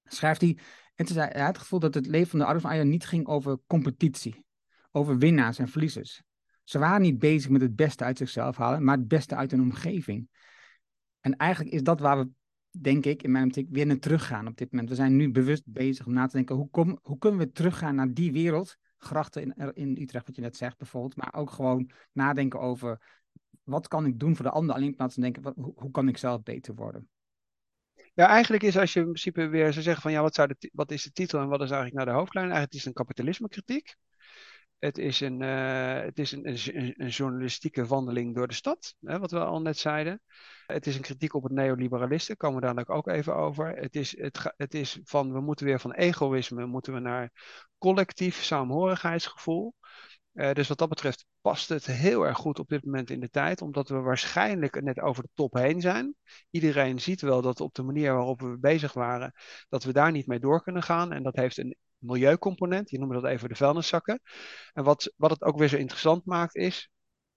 [0.05, 0.59] Schrijft hij,
[1.09, 3.27] en hij had het gevoel dat het leven van de ouders van Arjen niet ging
[3.27, 4.45] over competitie
[4.93, 6.23] over winnaars en verliezers.
[6.65, 9.61] Ze waren niet bezig met het beste uit zichzelf halen, maar het beste uit hun
[9.61, 10.29] omgeving.
[11.21, 12.29] En eigenlijk is dat waar we,
[12.71, 14.89] denk ik, in mijn optiek weer naar teruggaan op dit moment.
[14.89, 17.95] We zijn nu bewust bezig om na te denken, hoe, kom, hoe kunnen we teruggaan
[17.95, 18.77] naar die wereld?
[18.97, 23.01] Grachten in, in Utrecht, wat je net zegt bijvoorbeeld, maar ook gewoon nadenken over
[23.63, 26.17] wat kan ik doen voor de ander, alleen plaats van denken, wat, hoe kan ik
[26.17, 27.09] zelf beter worden?
[28.21, 30.71] Ja, eigenlijk is als je in principe weer zou zeggen van ja, wat, zou de,
[30.73, 32.45] wat is de titel en wat is eigenlijk naar de hoofdlijn?
[32.45, 33.95] Eigenlijk is het een kapitalisme kritiek.
[34.79, 39.19] Het is een, uh, het is een, een, een, journalistieke wandeling door de stad, hè,
[39.19, 40.23] wat we al net zeiden.
[40.67, 43.77] Het is een kritiek op het neoliberalisme, komen we dadelijk ook even over.
[43.77, 47.33] Het is, het, het is van, we moeten weer van egoïsme, moeten we naar
[47.79, 49.75] collectief saamhorigheidsgevoel.
[50.33, 53.31] Uh, dus wat dat betreft past het heel erg goed op dit moment in de
[53.31, 56.15] tijd, omdat we waarschijnlijk net over de top heen zijn.
[56.51, 59.33] Iedereen ziet wel dat op de manier waarop we bezig waren,
[59.69, 61.13] dat we daar niet mee door kunnen gaan.
[61.13, 62.91] En dat heeft een milieucomponent.
[62.91, 64.21] Je noemde dat even de vuilniszakken.
[64.73, 66.91] En wat, wat het ook weer zo interessant maakt is,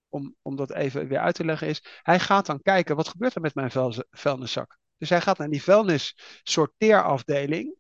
[0.10, 3.36] om, om dat even weer uit te leggen, is hij gaat dan kijken wat gebeurt
[3.36, 3.72] er met mijn
[4.12, 4.78] vuilniszak.
[4.98, 7.76] Dus hij gaat naar die vuilnissorteerafdeling.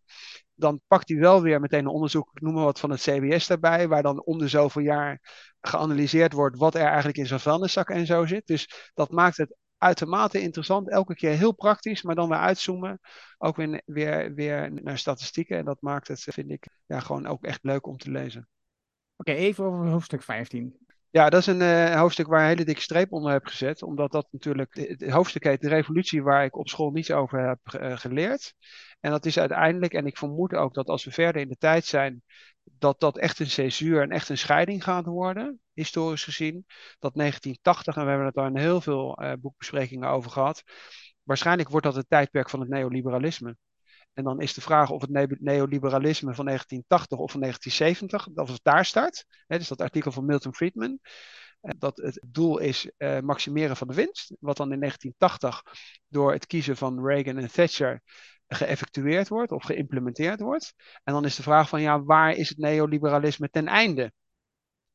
[0.55, 3.47] Dan pakt hij wel weer meteen een onderzoek, ik noem maar wat van het CBS
[3.47, 5.19] daarbij, waar dan om de zoveel jaar
[5.61, 8.47] geanalyseerd wordt wat er eigenlijk in zo'n vuilniszak en zo zit.
[8.47, 10.89] Dus dat maakt het uitermate interessant.
[10.89, 12.99] Elke keer heel praktisch, maar dan weer uitzoomen.
[13.37, 15.57] Ook weer, weer, weer naar statistieken.
[15.57, 18.47] En dat maakt het, vind ik, ja, gewoon ook echt leuk om te lezen.
[19.15, 20.82] Oké, even over hoofdstuk 15.
[21.13, 23.83] Ja, dat is een uh, hoofdstuk waar een hele dikke streep onder heb gezet.
[23.83, 27.59] Omdat dat natuurlijk, het hoofdstuk heet De Revolutie, waar ik op school niets over heb
[27.81, 28.53] uh, geleerd.
[28.99, 31.85] En dat is uiteindelijk, en ik vermoed ook dat als we verder in de tijd
[31.85, 32.23] zijn,
[32.63, 36.65] dat dat echt een césuur en echt een scheiding gaat worden, historisch gezien.
[36.99, 40.63] Dat 1980, en we hebben het daar in heel veel boekbesprekingen over gehad,
[41.23, 43.57] waarschijnlijk wordt dat het tijdperk van het neoliberalisme.
[44.13, 48.63] En dan is de vraag of het neoliberalisme van 1980 of van 1970, of het
[48.63, 49.25] daar start.
[49.47, 50.99] Hè, dus dat artikel van Milton Friedman.
[51.61, 54.35] Eh, dat het doel is uh, maximeren van de winst.
[54.39, 55.63] Wat dan in 1980
[56.07, 58.01] door het kiezen van Reagan en Thatcher
[58.47, 60.73] geëffectueerd wordt of geïmplementeerd wordt.
[61.03, 64.11] En dan is de vraag van ja, waar is het neoliberalisme ten einde?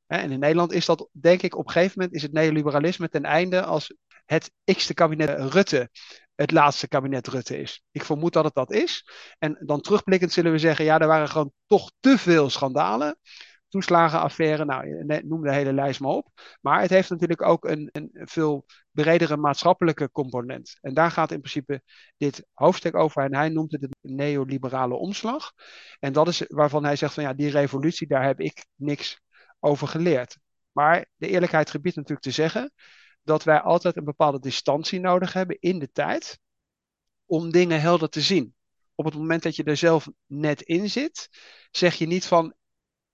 [0.06, 3.24] En in Nederland is dat, denk ik, op een gegeven moment is het neoliberalisme ten
[3.24, 3.94] einde als
[4.28, 5.90] het x-te kabinet Rutte
[6.34, 7.82] het laatste kabinet Rutte is.
[7.90, 9.08] Ik vermoed dat het dat is.
[9.38, 13.18] En dan terugblikkend zullen we zeggen, ja, er waren gewoon toch te veel schandalen
[13.68, 16.28] toeslagenaffaire, nou, noem de hele lijst maar op.
[16.60, 20.78] Maar het heeft natuurlijk ook een, een veel bredere maatschappelijke component.
[20.80, 21.82] En daar gaat in principe
[22.16, 23.22] dit hoofdstuk over.
[23.22, 25.52] En hij noemt het een neoliberale omslag.
[25.98, 29.20] En dat is waarvan hij zegt van ja, die revolutie, daar heb ik niks
[29.60, 30.38] over geleerd.
[30.72, 32.72] Maar de eerlijkheid gebiedt natuurlijk te zeggen
[33.28, 36.38] dat wij altijd een bepaalde distantie nodig hebben in de tijd
[37.26, 38.54] om dingen helder te zien.
[38.94, 41.28] Op het moment dat je er zelf net in zit,
[41.70, 42.54] zeg je niet van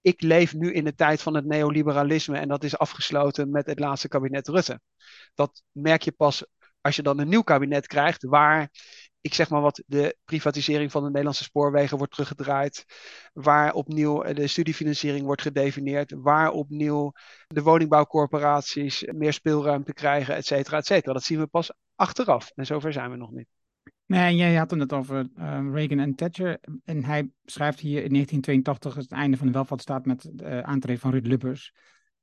[0.01, 3.79] ik leef nu in de tijd van het neoliberalisme en dat is afgesloten met het
[3.79, 4.81] laatste kabinet Rutte.
[5.35, 6.45] Dat merk je pas
[6.81, 8.71] als je dan een nieuw kabinet krijgt waar
[9.25, 12.85] ik zeg maar wat, de privatisering van de Nederlandse spoorwegen wordt teruggedraaid,
[13.33, 17.13] waar opnieuw de studiefinanciering wordt gedefinieerd, waar opnieuw
[17.47, 21.13] de woningbouwcorporaties meer speelruimte krijgen, et cetera, et cetera.
[21.13, 23.47] Dat zien we pas achteraf en zover zijn we nog niet.
[24.07, 26.59] Nee, jij had het net over uh, Reagan en Thatcher.
[26.85, 31.01] En hij schrijft hier in 1982 het einde van de welvaartsstaat met de uh, aantreden
[31.01, 31.73] van Ruud Lubbers.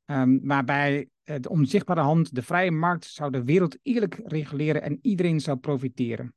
[0.06, 5.40] Um, waarbij de onzichtbare hand, de vrije markt, zou de wereld eerlijk reguleren en iedereen
[5.40, 6.34] zou profiteren.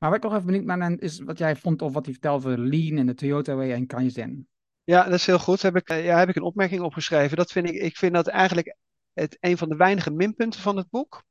[0.00, 2.48] Maar wat ik nog even benieuwd naar is wat jij vond of wat hij vertelde
[2.48, 4.48] over Lean en de Toyota Way en Kaizen.
[4.84, 5.62] Ja, dat is heel goed.
[5.62, 7.36] Heb ik, ja, heb ik een opmerking opgeschreven.
[7.36, 8.76] Dat vind ik, ik vind dat eigenlijk
[9.12, 11.22] het, een van de weinige minpunten van het boek.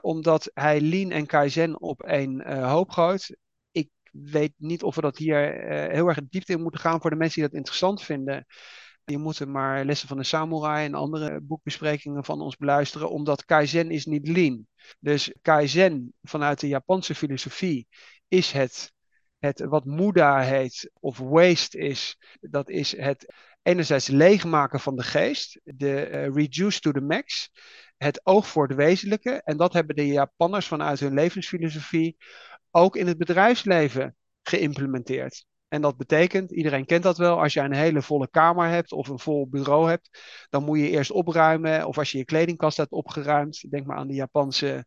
[0.00, 3.36] Omdat hij Lean en Kaizen op één uh, hoop gooit.
[3.70, 7.10] Ik weet niet of we dat hier uh, heel erg diepte in moeten gaan voor
[7.10, 8.46] de mensen die dat interessant vinden.
[9.10, 13.90] Je moet maar lessen van de samurai en andere boekbesprekingen van ons beluisteren, omdat Kaizen
[13.90, 14.66] is niet lean.
[15.00, 17.88] Dus Kaizen vanuit de Japanse filosofie
[18.28, 18.92] is het,
[19.38, 25.60] het wat Muda heet, of waste is, dat is het enerzijds leegmaken van de geest,
[25.64, 27.50] de uh, reduce to the max,
[27.96, 29.42] het oog voor het wezenlijke.
[29.44, 32.16] En dat hebben de Japanners vanuit hun levensfilosofie
[32.70, 35.47] ook in het bedrijfsleven geïmplementeerd.
[35.68, 39.08] En dat betekent, iedereen kent dat wel, als je een hele volle kamer hebt of
[39.08, 40.10] een vol bureau hebt,
[40.50, 41.86] dan moet je eerst opruimen.
[41.86, 44.86] Of als je je kledingkast hebt opgeruimd, denk maar aan de Japanse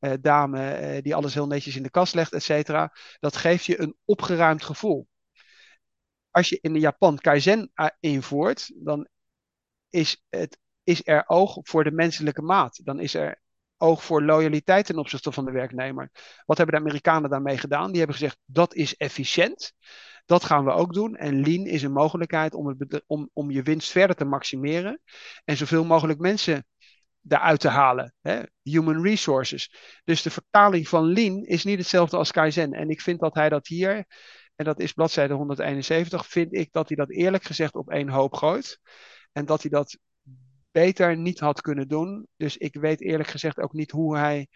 [0.00, 2.92] uh, dame uh, die alles heel netjes in de kast legt, et cetera.
[3.18, 5.08] Dat geeft je een opgeruimd gevoel.
[6.30, 9.08] Als je in de Japan Kaizen eh, invoert, dan
[9.88, 12.80] is, het, is er oog voor de menselijke maat.
[12.84, 13.40] Dan is er
[13.76, 16.10] oog voor loyaliteit ten opzichte van de werknemer.
[16.46, 17.88] Wat hebben de Amerikanen daarmee gedaan?
[17.88, 19.72] Die hebben gezegd dat is efficiënt.
[20.30, 21.16] Dat gaan we ook doen.
[21.16, 25.00] En lean is een mogelijkheid om, het, om, om je winst verder te maximeren.
[25.44, 26.66] En zoveel mogelijk mensen
[27.28, 28.14] eruit te halen.
[28.20, 28.40] Hè?
[28.62, 29.74] Human resources.
[30.04, 32.72] Dus de vertaling van lean is niet hetzelfde als Kaizen.
[32.72, 34.04] En ik vind dat hij dat hier,
[34.56, 38.34] en dat is bladzijde 171, vind ik dat hij dat eerlijk gezegd op één hoop
[38.34, 38.80] gooit.
[39.32, 39.98] En dat hij dat
[40.70, 42.26] beter niet had kunnen doen.
[42.36, 44.48] Dus ik weet eerlijk gezegd ook niet hoe, hij,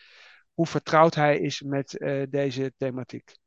[0.52, 3.42] hoe vertrouwd hij is met uh, deze thematiek.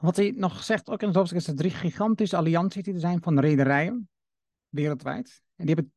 [0.00, 3.00] Wat hij nog zegt, ook in het hoofdstuk, is er drie gigantische allianties die er
[3.00, 4.08] zijn van rederijen
[4.68, 5.42] wereldwijd.
[5.56, 5.92] En die hebben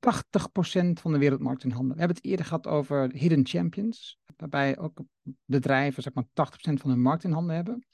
[0.98, 1.94] 80% van de wereldmarkt in handen.
[1.94, 5.02] We hebben het eerder gehad over hidden champions, waarbij ook
[5.46, 6.28] bedrijven zeg maar 80%
[6.74, 7.86] van hun markt in handen hebben.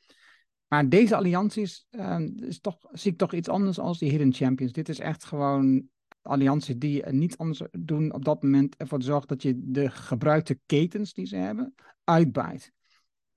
[0.67, 4.71] Maar deze allianties uh, is toch, zie ik toch iets anders als die hidden champions.
[4.71, 5.87] Dit is echt gewoon
[6.21, 11.13] allianties die niet anders doen op dat moment ervoor zorgen dat je de gebruikte ketens
[11.13, 12.71] die ze hebben uitbaait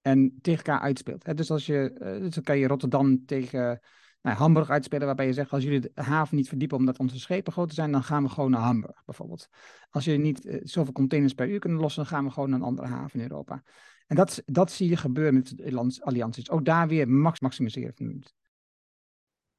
[0.03, 1.37] en tegen elkaar uitspeelt.
[1.37, 3.81] Dus, als je, uh, dus dan kan je Rotterdam tegen
[4.23, 7.53] nou, Hamburg uitspelen, waarbij je zegt, als jullie de haven niet verdiepen omdat onze schepen
[7.53, 9.49] groter zijn, dan gaan we gewoon naar Hamburg bijvoorbeeld.
[9.91, 12.59] Als je niet uh, zoveel containers per uur kunnen lossen, dan gaan we gewoon naar
[12.59, 13.63] een andere haven in Europa.
[14.07, 16.51] En dat, dat zie je gebeuren met allianties.
[16.51, 18.31] Ook daar weer max maximiseren van de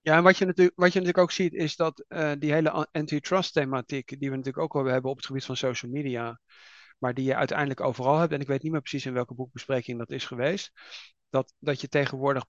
[0.04, 2.88] ja, en wat je, natuurlijk, wat je natuurlijk ook ziet is dat uh, die hele
[2.92, 6.40] antitrust thematiek, die we natuurlijk ook wel hebben op het gebied van social media,
[7.00, 9.98] maar die je uiteindelijk overal hebt, en ik weet niet meer precies in welke boekbespreking
[9.98, 10.72] dat is geweest,
[11.30, 12.46] dat, dat je tegenwoordig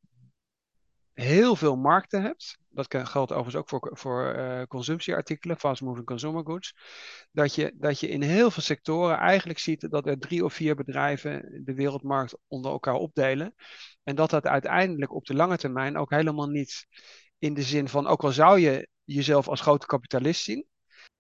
[1.15, 2.59] heel veel markten hebt.
[2.69, 6.75] Dat geldt overigens ook voor, voor uh, consumptieartikelen, fast moving consumer goods.
[7.33, 10.75] Dat je, dat je in heel veel sectoren eigenlijk ziet dat er drie of vier
[10.75, 13.55] bedrijven de wereldmarkt onder elkaar opdelen.
[14.03, 16.87] En dat dat uiteindelijk op de lange termijn ook helemaal niet
[17.39, 20.67] in de zin van, ook al zou je jezelf als grote kapitalist zien,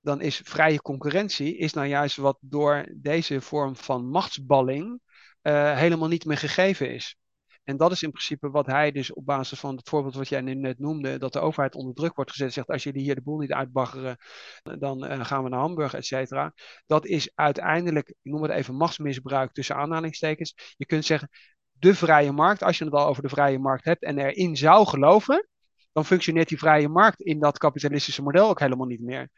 [0.04, 5.00] dan is vrije concurrentie is nou juist wat door deze vorm van machtsballing
[5.42, 7.16] uh, helemaal niet meer gegeven is.
[7.64, 10.40] En dat is in principe wat hij dus op basis van het voorbeeld wat jij
[10.40, 13.38] net noemde, dat de overheid onder druk wordt gezet, zegt als jullie hier de boel
[13.38, 14.16] niet uitbaggeren,
[14.62, 16.54] dan uh, gaan we naar Hamburg, et cetera.
[16.86, 20.74] Dat is uiteindelijk, ik noem het even machtsmisbruik tussen aanhalingstekens.
[20.76, 21.28] Je kunt zeggen,
[21.72, 24.86] de vrije markt, als je het al over de vrije markt hebt en erin zou
[24.86, 25.48] geloven,
[25.92, 29.30] dan functioneert die vrije markt in dat kapitalistische model ook helemaal niet meer.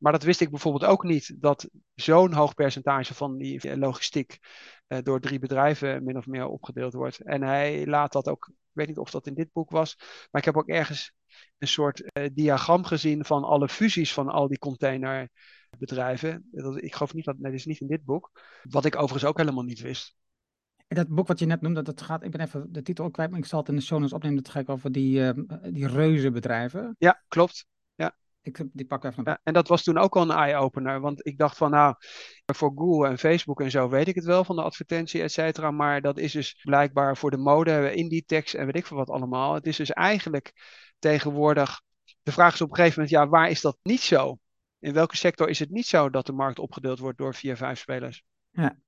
[0.00, 4.38] Maar dat wist ik bijvoorbeeld ook niet, dat zo'n hoog percentage van die logistiek
[4.88, 7.20] uh, door drie bedrijven min of meer opgedeeld wordt.
[7.20, 9.96] En hij laat dat ook, ik weet niet of dat in dit boek was,
[10.30, 11.12] maar ik heb ook ergens
[11.58, 16.48] een soort uh, diagram gezien van alle fusies van al die containerbedrijven.
[16.76, 18.30] Ik geloof niet dat, nee, dat is niet in dit boek,
[18.62, 20.18] wat ik overigens ook helemaal niet wist.
[20.86, 23.12] En dat boek wat je net noemde, dat gaat, ik ben even de titel ook
[23.12, 24.42] kwijt, maar ik zal het in de show notes opnemen.
[24.42, 25.30] Dat ga ik over die, uh,
[25.72, 26.94] die reuzenbedrijven.
[26.98, 27.66] Ja, klopt.
[28.42, 29.22] Ik, die pak even.
[29.24, 31.00] Ja, en dat was toen ook al een eye-opener.
[31.00, 31.94] Want ik dacht van, nou,
[32.46, 35.70] voor Google en Facebook en zo weet ik het wel van de advertentie, et cetera.
[35.70, 39.10] Maar dat is dus blijkbaar voor de mode, indie tekst en weet ik veel wat
[39.10, 39.54] allemaal.
[39.54, 40.52] Het is dus eigenlijk
[40.98, 41.80] tegenwoordig
[42.22, 44.38] De vraag is op een gegeven moment, ja, waar is dat niet zo?
[44.78, 47.78] In welke sector is het niet zo dat de markt opgedeeld wordt door vier, vijf
[47.78, 48.22] spelers?
[48.50, 48.78] Ja.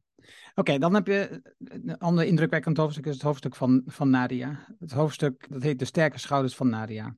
[0.54, 4.66] Oké, dan heb je een ander indrukwekkend hoofdstuk, is het hoofdstuk van, van Nadia.
[4.78, 7.16] Het hoofdstuk, dat heet De Sterke Schouders van Nadia.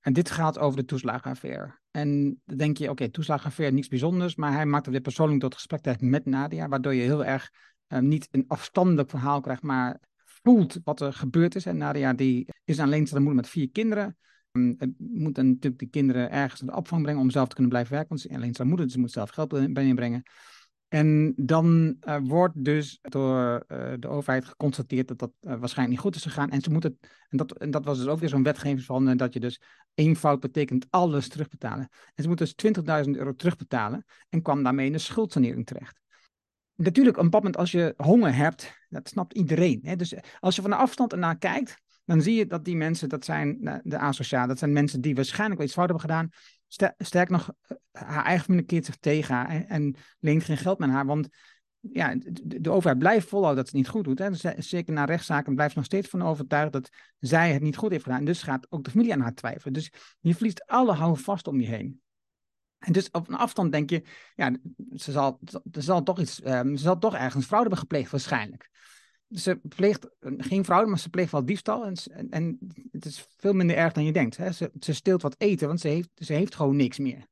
[0.00, 1.78] En dit gaat over de toeslagenaffaire.
[1.90, 5.40] En dan denk je, oké, okay, toeslagenaffaire, niets bijzonders, maar hij maakt het weer persoonlijk
[5.40, 7.50] tot gesprek met Nadia, waardoor je heel erg
[7.88, 11.66] uh, niet een afstandelijk verhaal krijgt, maar voelt wat er gebeurd is.
[11.66, 14.16] En Nadia die is alleenstaande moeder met vier kinderen.
[14.52, 17.72] Um, moet dan natuurlijk die kinderen ergens naar de opvang brengen om zelf te kunnen
[17.72, 20.22] blijven werken, want ze is alleenstaande moeder, dus ze moet zelf geld binnenbrengen.
[20.90, 25.98] En dan uh, wordt dus door uh, de overheid geconstateerd dat dat uh, waarschijnlijk niet
[25.98, 26.50] goed is gegaan.
[26.50, 26.98] En ze moeten,
[27.28, 29.60] en dat, en dat was dus ook weer zo'n wetgeving van dat je dus
[29.94, 31.88] één fout betekent alles terugbetalen.
[32.14, 36.00] En ze moeten dus 20.000 euro terugbetalen en kwam daarmee in de schuldsanering terecht.
[36.74, 39.80] Natuurlijk, op een bepaald moment als je honger hebt, dat snapt iedereen.
[39.82, 39.96] Hè?
[39.96, 43.24] Dus als je van de afstand ernaar kijkt, dan zie je dat die mensen, dat
[43.24, 46.30] zijn de asociaal, dat zijn mensen die waarschijnlijk wel iets fout hebben gedaan.
[46.98, 50.78] Sterk nog, eh, haar eigen familie keert zich tegen haar en, en, leent geen geld
[50.78, 51.06] met haar.
[51.06, 51.28] Want
[51.80, 54.18] ja, de, overheid blijft volhouden dat ze het niet goed doet.
[54.18, 54.30] Hè.
[54.30, 58.02] Dus, zeker na rechtszaken blijft nog steeds van overtuigd dat zij het niet goed heeft
[58.02, 58.18] gedaan.
[58.18, 59.72] En dus gaat ook de familie aan haar twijfelen.
[59.72, 62.00] Dus je verliest alle houvast om je heen.
[62.78, 64.02] En dus op een afstand denk je,
[64.34, 64.52] ja,
[64.94, 65.40] ze zal,
[65.72, 68.70] ze zal, toch, iets, um, ze zal toch ergens fraude hebben gepleegd waarschijnlijk
[69.30, 71.86] ze pleegt geen fraude, maar ze pleegt wel diefstal.
[71.86, 71.96] En,
[72.30, 72.58] en,
[72.90, 74.36] het is veel minder erg dan je denkt.
[74.36, 74.52] Hè.
[74.52, 77.26] Ze, ze steelt wat eten, want ze heeft, ze heeft gewoon niks meer.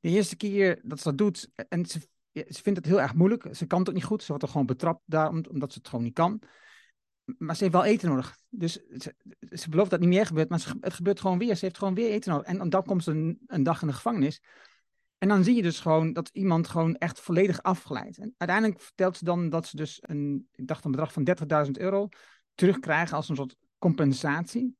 [0.00, 1.98] De eerste keer dat ze dat doet, en ze,
[2.32, 3.48] ze vindt het heel erg moeilijk.
[3.52, 4.20] Ze kan het ook niet goed.
[4.22, 6.42] Ze wordt er gewoon betrapt daarom, omdat ze het gewoon niet kan.
[7.38, 8.36] Maar ze heeft wel eten nodig.
[8.48, 9.14] Dus ze,
[9.50, 11.56] ze belooft dat het niet meer gebeurt, maar het gebeurt gewoon weer.
[11.56, 12.46] Ze heeft gewoon weer eten nodig.
[12.46, 14.42] En dan komt ze een, een dag in de gevangenis.
[15.20, 18.18] En dan zie je dus gewoon dat iemand gewoon echt volledig afgeleid.
[18.18, 20.48] En uiteindelijk vertelt ze dan dat ze dus een,
[20.82, 21.28] bedrag van
[21.66, 22.08] 30.000 euro
[22.54, 24.76] terugkrijgen als een soort compensatie.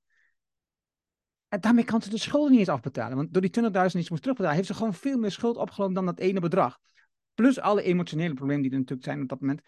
[1.49, 3.17] En daarmee kan ze de schulden niet eens afbetalen.
[3.17, 5.95] Want door die 20.000 die ze moest terugbetalen, heeft ze gewoon veel meer schuld opgelopen
[5.95, 6.79] dan dat ene bedrag.
[7.35, 9.61] Plus alle emotionele problemen die er natuurlijk zijn op dat moment.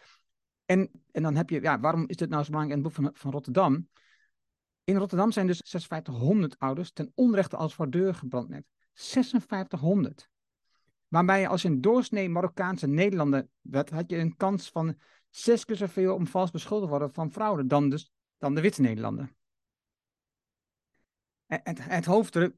[0.64, 3.04] En, en dan heb je, ja, waarom is dit nou zo belangrijk in het boek
[3.04, 3.88] van, van Rotterdam?
[4.84, 8.64] In Rotterdam zijn dus 5600 ouders ten onrechte als voor deur gebrand net.
[8.92, 10.30] 5600.
[11.12, 14.98] Waarbij als een doorsnee Marokkaanse Nederlander werd, had je een kans van
[15.30, 18.80] zes keer zoveel om vals beschuldigd te worden van fraude dan, dus, dan de witte
[18.80, 19.32] Nederlander.
[21.46, 22.54] Het, het hoofddruk,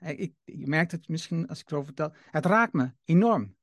[0.00, 3.56] ik, je merkt het misschien als ik het over vertel, het raakt me enorm.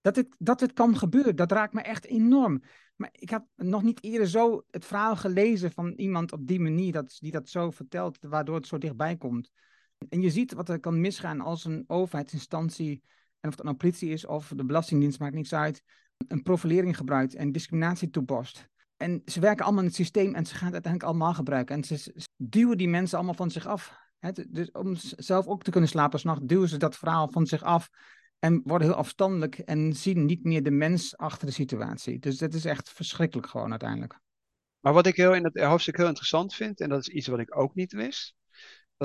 [0.00, 2.62] Dat dit, dat dit kan gebeuren, dat raakt me echt enorm.
[2.96, 6.92] Maar ik had nog niet eerder zo het verhaal gelezen van iemand op die manier,
[6.92, 9.50] dat, die dat zo vertelt, waardoor het zo dichtbij komt.
[10.08, 13.02] En je ziet wat er kan misgaan als een overheidsinstantie,
[13.40, 15.82] en of dat nou politie is of de Belastingdienst, maakt niks uit,
[16.28, 18.68] een profilering gebruikt en discriminatie toepast.
[18.96, 21.76] En ze werken allemaal in het systeem en ze gaan het uiteindelijk allemaal gebruiken.
[21.76, 23.96] En ze, duwen die mensen allemaal van zich af.
[24.48, 27.90] dus om zelf ook te kunnen slapen s'nachts, duwen ze dat verhaal van zich af.
[28.38, 32.18] En worden heel afstandelijk en zien niet meer de mens achter de situatie.
[32.18, 34.18] Dus dat is echt verschrikkelijk gewoon uiteindelijk.
[34.80, 37.38] Maar wat ik heel in het hoofdstuk heel interessant vind, en dat is iets wat
[37.38, 38.34] ik ook niet wist,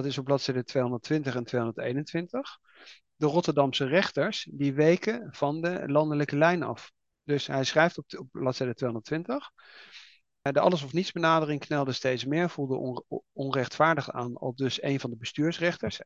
[0.01, 2.59] dat is op bladzijde 220 en 221.
[3.15, 6.91] De Rotterdamse rechters die weken van de landelijke lijn af.
[7.23, 9.51] Dus hij schrijft op, op bladzijde 220.
[10.41, 15.09] De alles of niets benadering knelde steeds meer, voelde onrechtvaardig aan al dus een van
[15.09, 16.01] de bestuursrechters,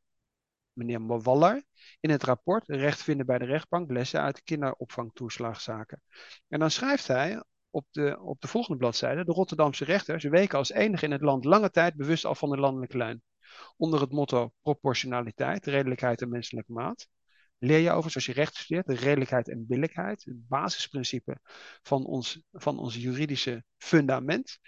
[0.74, 1.64] meneer Waller,
[2.00, 6.02] in het rapport recht vinden bij de rechtbank lessen uit kinderopvangtoeslagzaken.
[6.48, 10.72] En dan schrijft hij op de, op de volgende bladzijde, de Rotterdamse rechters weken als
[10.72, 13.22] enige in het land lange tijd bewust af van de landelijke lijn
[13.78, 17.08] onder het motto proportionaliteit, redelijkheid en menselijke maat.
[17.58, 21.40] Leer je over, zoals je recht studeert, de redelijkheid en billijkheid, het basisprincipe
[21.82, 24.60] van ons, van ons juridische fundament.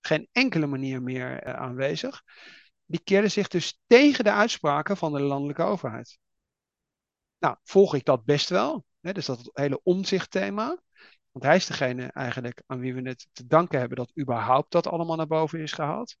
[0.00, 2.22] Geen enkele manier meer uh, aanwezig.
[2.84, 6.18] Die keerde zich dus tegen de uitspraken van de landelijke overheid.
[7.38, 8.84] Nou, volg ik dat best wel.
[9.00, 10.82] Hè, dus dat hele omzichtthema.
[11.30, 14.86] Want hij is degene eigenlijk aan wie we het te danken hebben dat überhaupt dat
[14.86, 16.16] allemaal naar boven is gehaald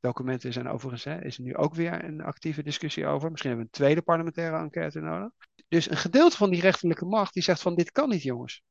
[0.00, 3.30] documenten zijn overigens, is er nu ook weer een actieve discussie over.
[3.30, 5.30] Misschien hebben we een tweede parlementaire enquête nodig.
[5.68, 8.62] Dus een gedeelte van die rechterlijke macht die zegt van dit kan niet jongens.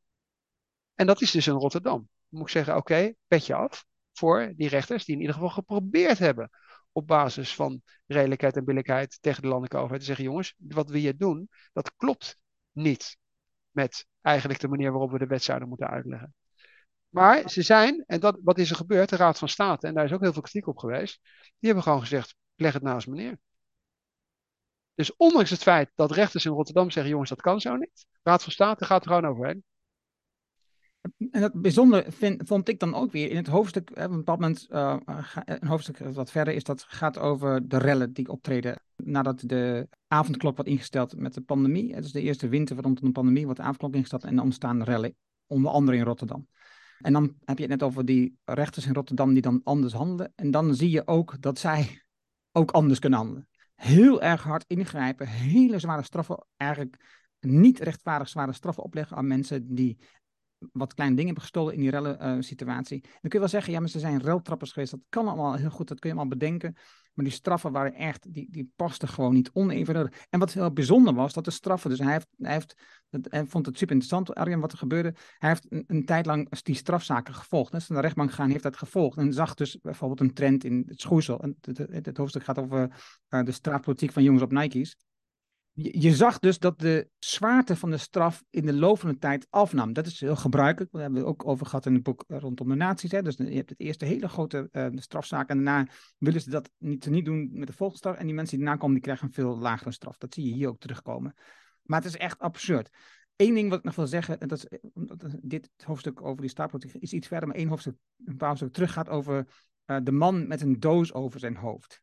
[0.96, 1.98] En dat is dus in Rotterdam.
[1.98, 2.10] Dan
[2.40, 6.50] moet ik zeggen, oké, petje af voor die rechters die in ieder geval geprobeerd hebben
[6.92, 10.98] op basis van redelijkheid en billijkheid tegen de landelijke overheid te zeggen, jongens, wat we
[10.98, 12.38] hier doen, dat klopt
[12.72, 13.18] niet
[13.72, 16.34] met eigenlijk de manier waarop we de wet zouden moeten uitleggen.
[17.18, 19.10] Maar ze zijn, en dat, wat is er gebeurd?
[19.10, 21.84] De Raad van State, en daar is ook heel veel kritiek op geweest, die hebben
[21.84, 23.38] gewoon gezegd: leg het naast meneer.
[24.94, 28.30] Dus ondanks het feit dat rechters in Rotterdam zeggen: jongens, dat kan zo niet, de
[28.30, 29.64] Raad van State gaat er gewoon overheen.
[31.32, 32.06] En dat bijzonder
[32.38, 34.98] vond ik dan ook weer in het hoofdstuk, op een moment, uh,
[35.46, 40.56] een hoofdstuk wat verder is, dat gaat over de rellen die optreden nadat de avondklok
[40.56, 41.96] wordt ingesteld met de pandemie.
[41.96, 44.84] Het is de eerste winter rond de pandemie, wordt de avondklok ingesteld en dan ontstaan
[44.84, 45.16] rellen,
[45.48, 46.48] onder andere in Rotterdam.
[46.98, 50.34] En dan heb je het net over die rechters in Rotterdam die dan anders handelen.
[50.36, 52.04] En dan zie je ook dat zij
[52.52, 53.48] ook anders kunnen handelen.
[53.76, 59.76] Heel erg hard ingrijpen, hele zware straffen, eigenlijk niet rechtvaardig zware straffen opleggen aan mensen
[59.76, 59.98] die
[60.72, 63.02] wat kleine dingen hebben gestolen in die rellen uh, situatie.
[63.02, 64.92] Dan kun je wel zeggen, ja, maar ze zijn reltrappers geweest.
[64.92, 66.76] Dat kan allemaal heel goed, dat kun je allemaal bedenken.
[67.18, 70.26] Maar die straffen waren echt, die, die pasten gewoon niet onevenredig.
[70.30, 72.76] En wat heel bijzonder was, dat de straffen, dus hij, heeft, hij, heeft,
[73.10, 75.14] hij vond het super interessant, Arjen, wat er gebeurde.
[75.38, 77.72] Hij heeft een, tijd lang die strafzaken gevolgd.
[77.72, 79.18] Dus naar de rechtbank gegaan, heeft dat gevolgd.
[79.18, 81.46] En zag dus bijvoorbeeld een trend in het schoeisel.
[81.62, 82.92] Het, hoofdstuk gaat over
[83.30, 84.98] uh, de strafpolitiek van jongens op Nike's
[85.80, 89.48] je, zag dus dat de zwaarte van de straf in de loop van de tijd
[89.50, 89.94] afnam.
[89.94, 90.92] Dat is heel gebruikelijk.
[90.92, 93.12] We hebben het ook over gehad in het boek rondom de nazi's.
[93.12, 93.22] Hè.
[93.22, 97.10] Dus je hebt het eerste hele grote uh, strafzaak en daarna willen ze dat niet,
[97.10, 99.58] niet doen met de volgende En die mensen die daarna komen, die krijgen een veel
[99.58, 100.18] lagere straf.
[100.18, 101.34] Dat zie je hier ook terugkomen.
[101.84, 102.90] Maar het is echt absurd.
[103.36, 104.80] Eén ding wat ik nog wil zeggen, en dat is,
[105.42, 108.94] dit hoofdstuk over die strafpolitiek is iets verder, maar één hoofdstuk, een paar hoofdstuk terug
[108.94, 109.48] gaat over
[110.04, 112.02] de man met een doos over zijn hoofd.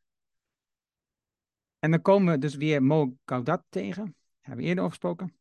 [1.84, 5.36] En dan komen we dus weer Mo Gaudat tegen, hebben we eerder over gesproken.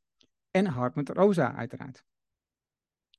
[0.51, 2.03] En Hartmut Rosa uiteraard.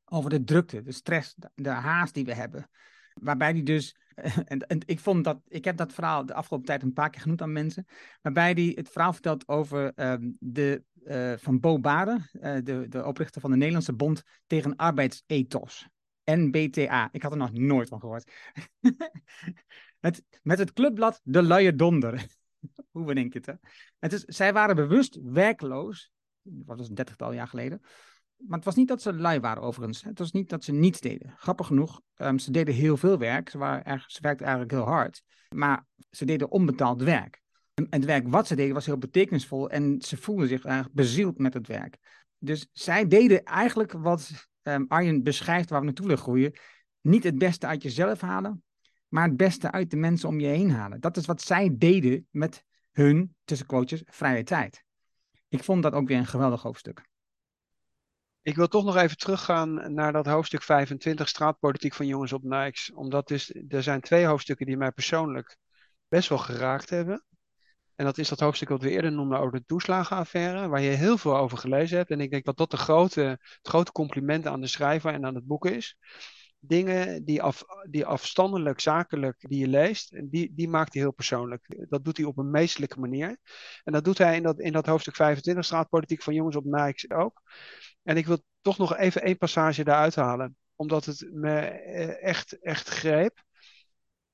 [0.04, 2.70] Over de drukte, de stress, de, haast die we hebben.
[3.14, 3.96] Waarbij die dus,
[4.44, 7.42] en, ik vond dat, ik heb dat verhaal de afgelopen tijd een paar keer genoemd
[7.42, 7.86] aan mensen.
[8.22, 13.04] Waarbij die het verhaal vertelt over uh, de, uh, van Bo Baren, uh, de, de
[13.04, 15.88] oprichter van de Nederlandse Bond tegen Arbeidsethos.
[16.24, 17.08] NBTA.
[17.12, 18.32] Ik had er nog nooit van gehoord.
[20.04, 22.42] met, met het clubblad De Luie Donder.
[22.90, 23.54] Hoe bedenk je het, hè?
[23.98, 26.12] Het is, zij waren bewust werkloos.
[26.42, 27.80] Dat was een dertigtal jaar geleden.
[28.36, 30.02] Maar het was niet dat ze lui waren, overigens.
[30.02, 31.34] Het was niet dat ze niets deden.
[31.36, 33.48] Grappig genoeg, um, ze deden heel veel werk.
[33.48, 35.22] Ze, waren ze werkten eigenlijk heel hard.
[35.48, 37.42] Maar ze deden onbetaald werk.
[37.74, 39.70] En, het werk wat ze deden was heel betekenisvol.
[39.70, 41.98] En ze voelden zich erg bezield met het werk.
[42.38, 46.52] Dus zij deden eigenlijk wat um, Arjen beschrijft waar we naartoe willen groeien.
[47.00, 48.63] Niet het beste uit jezelf halen,
[49.14, 51.00] maar het beste uit de mensen om je heen halen.
[51.00, 54.84] Dat is wat zij deden met hun, tussen quotes, vrije tijd.
[55.48, 57.06] Ik vond dat ook weer een geweldig hoofdstuk.
[58.42, 62.92] Ik wil toch nog even teruggaan naar dat hoofdstuk 25, straatpolitiek van jongens op Nikes.
[62.92, 65.56] Omdat dus, er zijn twee hoofdstukken die mij persoonlijk
[66.08, 67.24] best wel geraakt hebben.
[67.94, 71.18] En dat is dat hoofdstuk wat we eerder noemden over de toeslagenaffaire, waar je heel
[71.18, 72.10] veel over gelezen hebt.
[72.10, 75.34] En ik denk dat dat de grote, het grote compliment aan de schrijver en aan
[75.34, 75.96] het boek is
[76.66, 81.86] dingen die, af, die afstandelijk, zakelijk, die je leest, die, die maakt hij heel persoonlijk.
[81.88, 83.38] Dat doet hij op een meestelijke manier.
[83.84, 87.14] En dat doet hij in dat, in dat hoofdstuk 25, straatpolitiek van jongens op Nike
[87.14, 87.42] ook.
[88.02, 92.62] En ik wil toch nog even één passage daaruit halen, omdat het me eh, echt,
[92.62, 93.42] echt greep.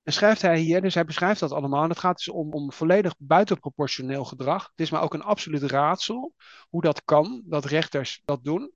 [0.03, 1.83] En schrijft hij hier, dus hij beschrijft dat allemaal.
[1.83, 4.63] En het gaat dus om, om volledig buitenproportioneel gedrag.
[4.63, 6.35] Het is maar ook een absoluut raadsel
[6.69, 8.73] hoe dat kan, dat rechters dat doen.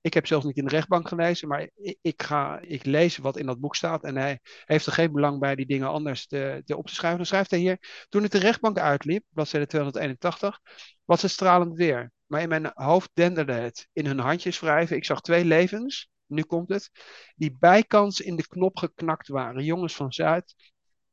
[0.00, 1.70] Ik heb zelfs niet in de rechtbank gelezen, maar
[2.00, 4.04] ik, ga, ik lees wat in dat boek staat.
[4.04, 7.18] En hij heeft er geen belang bij die dingen anders te, op te schrijven.
[7.18, 10.60] Dan schrijft hij hier, toen ik de rechtbank uitliep, bladzijde 281,
[11.04, 12.12] was het stralend weer.
[12.26, 13.88] Maar in mijn hoofd denderde het.
[13.92, 14.96] In hun handjes wrijven.
[14.96, 16.90] Ik zag twee levens, nu komt het,
[17.36, 19.64] die bijkans in de knop geknakt waren.
[19.64, 20.54] Jongens van Zuid,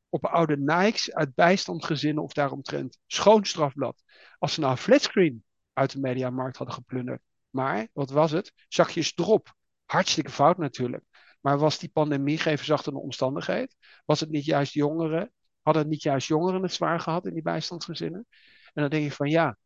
[0.10, 2.98] op oude Nikes uit bijstandgezinnen of daaromtrent.
[3.08, 4.04] Schoon strafblad.
[4.38, 7.22] Als ze nou een flatscreen uit de mediamarkt hadden geplunderd.
[7.56, 8.54] Maar, wat was het?
[8.68, 9.56] Zakjes erop.
[9.86, 11.04] Hartstikke fout natuurlijk.
[11.42, 13.76] Maar was die pandemie geen verzachtende omstandigheid?
[14.06, 15.32] Was het niet juist jongeren?
[15.62, 18.26] Hadden het niet juist jongeren het zwaar gehad in die bijstandsgezinnen?
[18.74, 19.58] En dan denk ik van ja,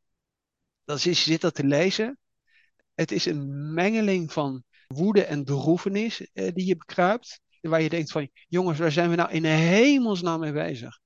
[0.84, 2.18] dan zit, je dat te lezen.
[2.94, 7.42] Het is een mengeling van woede en droevenis eh, die je bekruipt.
[7.62, 11.00] Waar je denkt van, jongens, waar zijn we nou in hemelsnaam mee bezig?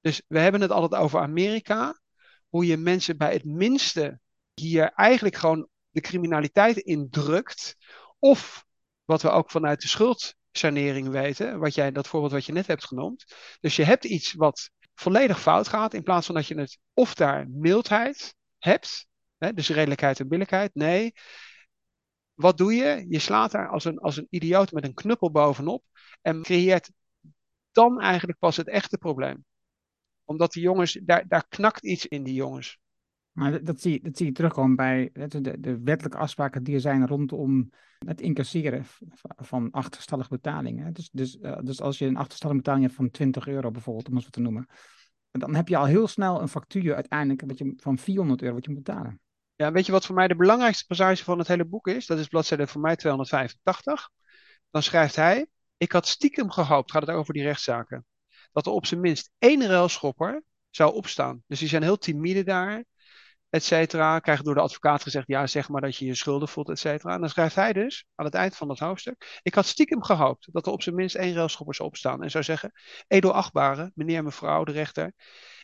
[0.00, 2.00] Dus we hebben het altijd over Amerika.
[2.48, 4.20] Hoe je mensen bij het minste
[4.54, 7.76] hier eigenlijk gewoon de criminaliteit indrukt.
[8.18, 8.64] Of
[9.04, 12.84] wat we ook vanuit de schuldsanering weten, wat jij, dat voorbeeld wat je net hebt
[12.86, 13.24] genoemd.
[13.60, 17.14] Dus je hebt iets wat volledig fout gaat, in plaats van dat je het of
[17.14, 19.06] daar mildheid hebt,
[19.38, 20.74] hè, dus redelijkheid en billijkheid.
[20.74, 21.12] Nee,
[22.34, 23.04] wat doe je?
[23.08, 25.84] Je slaat daar als een, als een idioot met een knuppel bovenop
[26.22, 26.90] en creëert
[27.72, 29.44] dan eigenlijk pas het echte probleem.
[30.24, 32.78] Omdat die jongens, daar, daar knakt iets in die jongens.
[33.34, 37.06] Maar dat zie, dat zie je terugkomen bij de, de wettelijke afspraken die er zijn
[37.06, 38.84] rondom het incasseren
[39.36, 40.92] van achterstallige betalingen.
[40.92, 44.14] Dus, dus, uh, dus als je een achterstallige betaling hebt van 20 euro bijvoorbeeld, om
[44.14, 44.66] het zo te noemen,
[45.30, 48.64] dan heb je al heel snel een factuur uiteindelijk wat je, van 400 euro wat
[48.64, 49.20] je moet betalen.
[49.54, 52.06] Ja, weet je wat voor mij de belangrijkste passage van het hele boek is?
[52.06, 54.10] Dat is bladzijde voor mij 285.
[54.70, 58.06] dan schrijft hij: Ik had stiekem gehoopt, gaat het over die rechtszaken,
[58.52, 61.42] dat er op zijn minst één railschopper zou opstaan.
[61.46, 62.84] Dus die zijn heel timide daar,
[63.54, 64.18] et cetera.
[64.18, 67.14] Krijgen door de advocaat gezegd: Ja, zeg maar dat je je schuldig voelt, et cetera.
[67.14, 70.48] En dan schrijft hij dus aan het eind van dat hoofdstuk: Ik had stiekem gehoopt
[70.52, 72.72] dat er op zijn minst één railschopper zou opstaan en zou zeggen:
[73.06, 75.12] Edelachtbare, meneer, mevrouw, de rechter.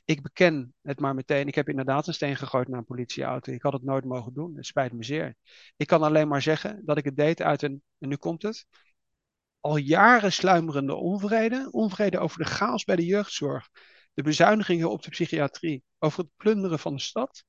[0.04, 1.46] Ik beken het maar meteen.
[1.46, 3.52] Ik heb inderdaad een steen gegooid naar een politieauto.
[3.52, 4.56] Ik had het nooit mogen doen.
[4.56, 5.34] Het spijt me zeer.
[5.76, 8.66] Ik kan alleen maar zeggen dat ik het deed uit een, en nu komt het,
[9.60, 11.68] al jaren sluimerende onvrede.
[11.70, 13.68] Onvrede over de chaos bij de jeugdzorg.
[14.14, 15.82] De bezuinigingen op de psychiatrie.
[15.98, 17.44] Over het plunderen van de stad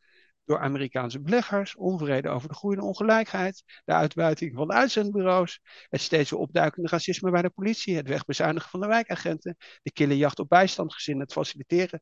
[0.45, 1.75] door Amerikaanse beleggers.
[1.75, 3.63] Onvrede over de groeiende ongelijkheid.
[3.85, 5.59] De uitbuiting van uitzendbureaus.
[5.89, 7.95] Het steeds opduikende racisme bij de politie.
[7.95, 9.57] Het wegbezuinigen van de wijkagenten.
[9.81, 11.23] De kille jacht op bijstandgezinnen.
[11.23, 12.01] Het faciliteren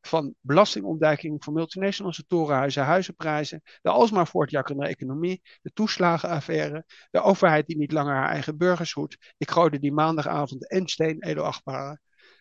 [0.00, 7.76] van belastingontduiking voor multinationals, torenhuizen, huizenprijzen, de alsmaar voortjakkende economie, de toeslagenaffaire, de overheid die
[7.76, 9.34] niet langer haar eigen burgers hoedt.
[9.36, 12.00] Ik gooide die maandagavond en steen edelachtbare.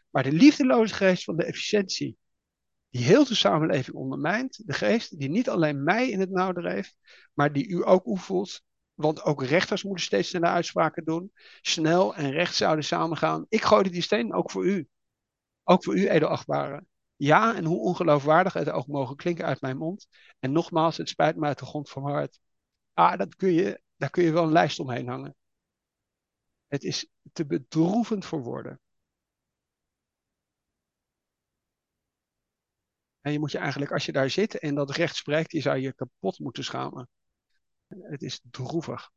[0.09, 2.17] Maar de liefdeloze geest van de efficiëntie,
[2.89, 6.93] die heel de samenleving ondermijnt, de geest die niet alleen mij in het nauw dreef,
[7.33, 8.61] maar die u ook oefent,
[8.93, 11.31] want ook rechters moeten steeds sneller uitspraken doen,
[11.61, 13.45] snel en recht zouden samengaan.
[13.49, 14.87] Ik gooide die steen ook voor u.
[15.63, 16.85] Ook voor u, edelachtbare.
[17.15, 20.07] Ja, en hoe ongeloofwaardig het ook mogen klinken uit mijn mond.
[20.39, 22.39] En nogmaals, het spijt me uit de grond van mijn hart.
[22.93, 25.35] Ah, dat kun je, daar kun je wel een lijst omheen hangen.
[26.67, 28.79] Het is te bedroevend voor woorden.
[33.27, 35.77] En je moet je eigenlijk, als je daar zit en dat recht spreekt, je zou
[35.77, 37.09] je kapot moeten schamen.
[37.87, 39.11] Het is droevig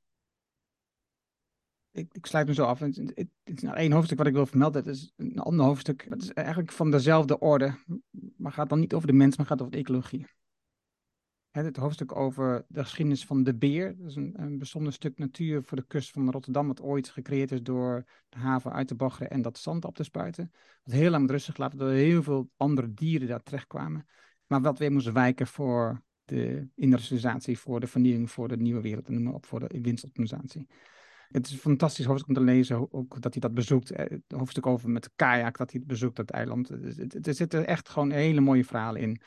[1.93, 2.79] ik, ik sluit me zo af.
[2.79, 4.85] Het, het, is nou één hoofdstuk wat ik wil vermelden.
[4.85, 6.07] Het is een ander hoofdstuk.
[6.09, 7.79] Het is eigenlijk van dezelfde orde.
[8.37, 10.27] Maar gaat dan niet over de mens, maar gaat over de ecologie.
[11.51, 13.97] Het, hoofdstuk over de geschiedenis van de beer.
[13.97, 16.67] Dat is een, een bijzonder stuk natuur voor de kust van Rotterdam.
[16.67, 20.03] Wat ooit gecreëerd is door de haven uit te baggeren en dat zand op te
[20.03, 20.53] spuiten.
[20.85, 24.07] Wat heel lang rustig laten door heel veel andere dieren daar terechtkwamen.
[24.47, 29.07] Maar wat weer moest wijken voor de industrialisatie, voor de vernieuwing, voor de nieuwe wereld
[29.07, 30.67] en noem maar op, voor de winstoptimisatie.
[31.29, 33.91] Het is een fantastisch hoofdstuk om te lezen, ook dat hij dat bezoekt.
[33.91, 36.69] Eh, het hoofdstuk over met kajak, dat hij het bezoekt, dat eiland.
[37.27, 39.21] Er zitten echt gewoon hele mooie verhalen in.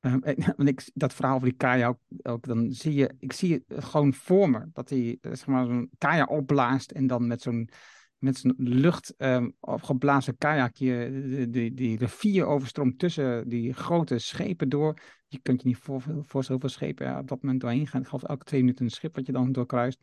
[0.00, 0.22] Um,
[0.56, 4.14] en ik, dat verhaal over die kajak, ook, dan zie je, ik zie het gewoon
[4.14, 7.70] voor me, dat hij eh, zeg maar, zo'n kajak opblaast en dan met zo'n
[8.18, 14.68] met zijn lucht um, opgeblazen kajakje die, die, die rivier overstroomt tussen die grote schepen
[14.68, 14.98] door.
[15.26, 18.00] Je kunt je niet voorstellen hoeveel schepen op dat moment doorheen gaan.
[18.00, 20.00] Het geloof elke twee minuten een schip wat je dan doorkruist.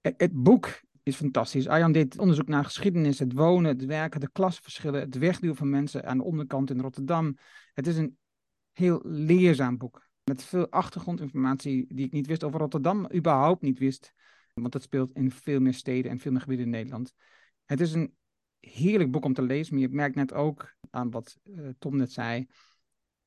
[0.00, 1.68] Het boek is fantastisch.
[1.68, 6.04] Arjan deed onderzoek naar geschiedenis, het wonen, het werken, de klasverschillen, het wegduwen van mensen
[6.04, 7.36] aan de onderkant in Rotterdam.
[7.74, 8.16] Het is een
[8.72, 10.08] heel leerzaam boek.
[10.24, 14.12] Met veel achtergrondinformatie die ik niet wist over Rotterdam, überhaupt niet wist.
[14.54, 17.14] Want dat speelt in veel meer steden en veel meer gebieden in Nederland.
[17.64, 18.14] Het is een
[18.60, 19.74] heerlijk boek om te lezen.
[19.74, 22.46] Maar je merkt net ook aan wat uh, Tom net zei.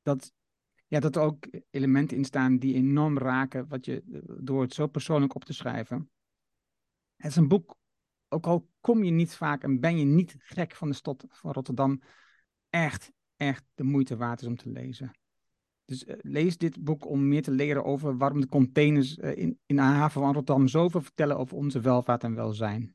[0.02, 0.32] Dat,
[0.86, 3.68] ja, dat er ook elementen in staan die enorm raken.
[3.68, 6.10] Wat je, eh, door het zo persoonlijk op te schrijven.
[7.16, 7.76] Het is een boek,
[8.28, 11.52] ook al kom je niet vaak en ben je niet gek van de stad van
[11.52, 12.02] Rotterdam,
[12.70, 15.10] echt, echt de moeite waard is om te lezen.
[15.86, 19.58] Dus uh, lees dit boek om meer te leren over waarom de containers uh, in,
[19.66, 22.94] in de haven van Rotterdam zoveel vertellen over onze welvaart en welzijn.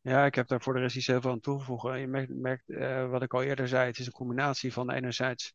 [0.00, 1.98] Ja, ik heb daar voor de rest niet zoveel aan toegevoegen.
[1.98, 2.62] Je merkt,
[3.10, 5.52] wat ik al eerder zei, het is een combinatie van enerzijds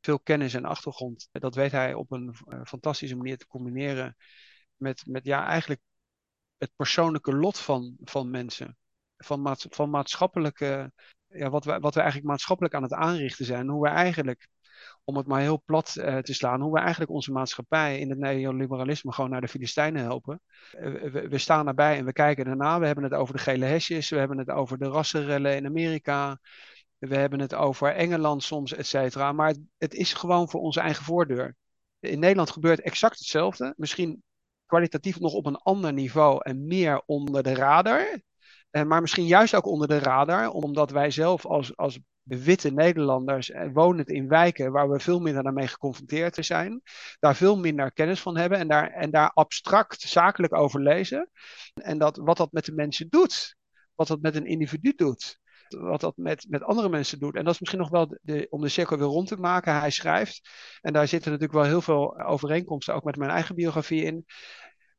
[0.00, 1.28] veel kennis en achtergrond.
[1.32, 4.16] Dat weet hij op een fantastische manier te combineren
[4.76, 5.80] met, met ja, eigenlijk
[6.58, 8.76] het persoonlijke lot van, van mensen.
[9.16, 10.92] Van, van maatschappelijke,
[11.26, 13.68] ja, wat, we, wat we eigenlijk maatschappelijk aan het aanrichten zijn.
[13.68, 14.48] Hoe we eigenlijk,
[15.08, 18.18] om het maar heel plat uh, te slaan, hoe we eigenlijk onze maatschappij in het
[18.18, 20.40] neoliberalisme gewoon naar de Filistijnen helpen.
[20.78, 22.78] Uh, we, we, staan daarbij en we kijken erna.
[22.78, 26.38] We hebben het over de gele hesjes, we hebben het over de rassenrellen in Amerika.
[26.98, 29.32] We hebben het over Engeland soms, et cetera.
[29.32, 31.56] Maar het is gewoon voor onze eigen voordeur.
[32.00, 33.74] In Nederland gebeurt exact hetzelfde.
[33.76, 34.22] Misschien
[34.66, 38.20] kwalitatief nog op een ander niveau en meer onder de radar.
[38.76, 43.50] Uh, maar misschien juist ook onder de radar, omdat wij zelf als, als witte Nederlanders
[43.50, 46.82] uh, wonend in wijken waar we veel minder daarmee geconfronteerd zijn,
[47.18, 51.30] daar veel minder kennis van hebben en daar, en daar abstract zakelijk over lezen.
[51.74, 53.56] En dat, wat dat met de mensen doet,
[53.94, 57.36] wat dat met een individu doet wat dat met, met andere mensen doet.
[57.36, 59.78] En dat is misschien nog wel de, om de cirkel weer rond te maken.
[59.78, 60.48] Hij schrijft,
[60.80, 64.26] en daar zitten natuurlijk wel heel veel overeenkomsten, ook met mijn eigen biografie in.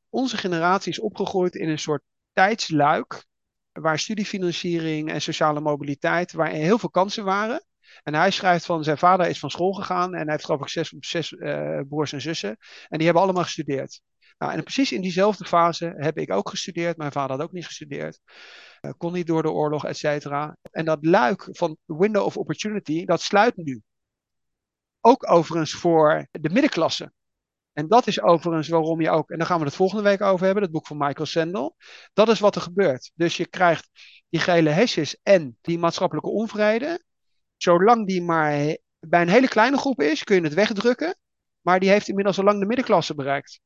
[0.10, 2.04] Onze generatie is opgegroeid in een soort
[2.34, 3.26] tijdsluik,
[3.82, 7.66] waar studiefinanciering en sociale mobiliteit, waar heel veel kansen waren.
[8.04, 10.70] En hij schrijft van zijn vader is van school gegaan en hij heeft geloof ik
[10.70, 12.58] zes, zes uh, broers en zussen.
[12.88, 14.02] En die hebben allemaal gestudeerd.
[14.38, 16.98] Nou, en precies in diezelfde fase heb ik ook gestudeerd.
[16.98, 18.20] Mijn vader had ook niet gestudeerd.
[18.82, 20.58] Uh, kon niet door de oorlog, et cetera.
[20.72, 23.82] En dat luik van window of opportunity, dat sluit nu.
[25.02, 27.12] Ook overigens voor de middenklasse.
[27.78, 30.46] En dat is overigens waarom je ook, en daar gaan we het volgende week over
[30.46, 31.76] hebben, het boek van Michael Sandel.
[32.14, 33.12] Dat is wat er gebeurt.
[33.16, 33.90] Dus je krijgt
[34.30, 37.04] die gele hesjes en die maatschappelijke onvrede.
[37.58, 41.18] Zolang die maar bij een hele kleine groep is, kun je het wegdrukken.
[41.62, 43.60] Maar die heeft inmiddels al lang de middenklasse bereikt.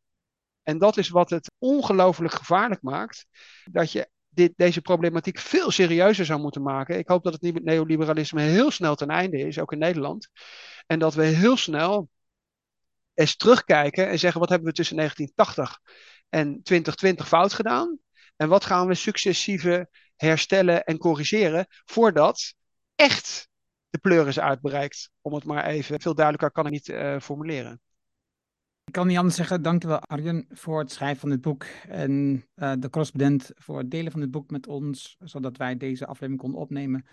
[0.63, 3.25] En dat is wat het ongelooflijk gevaarlijk maakt.
[3.63, 6.97] Dat je dit, deze problematiek veel serieuzer zou moeten maken.
[6.97, 10.29] Ik hoop dat het neoliberalisme heel snel ten einde is, ook in Nederland.
[10.87, 12.09] En dat we heel snel
[13.13, 15.79] eens terugkijken en zeggen: wat hebben we tussen 1980
[16.29, 17.99] en 2020 fout gedaan?
[18.35, 22.53] En wat gaan we successieve herstellen en corrigeren voordat
[22.95, 23.49] echt
[23.89, 25.09] de pleur is uitbereikt?
[25.21, 27.81] Om het maar even veel duidelijker kan ik niet uh, formuleren.
[28.83, 32.73] Ik kan niet anders zeggen, dankjewel Arjen voor het schrijven van dit boek en uh,
[32.79, 36.59] de correspondent voor het delen van dit boek met ons, zodat wij deze aflevering konden
[36.59, 37.05] opnemen.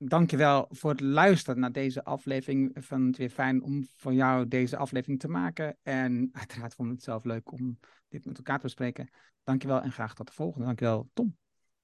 [0.00, 2.76] Dankjewel voor het luisteren naar deze aflevering.
[2.76, 5.76] Ik vond het weer fijn om voor jou deze aflevering te maken.
[5.82, 7.78] En uiteraard vond ik het zelf leuk om
[8.08, 9.08] dit met elkaar te bespreken.
[9.44, 10.66] Dankjewel en graag tot de volgende.
[10.66, 11.36] Dankjewel Tom.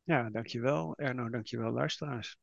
[0.02, 1.28] Ja, dankjewel Erno.
[1.28, 2.38] Dankjewel luisteraars.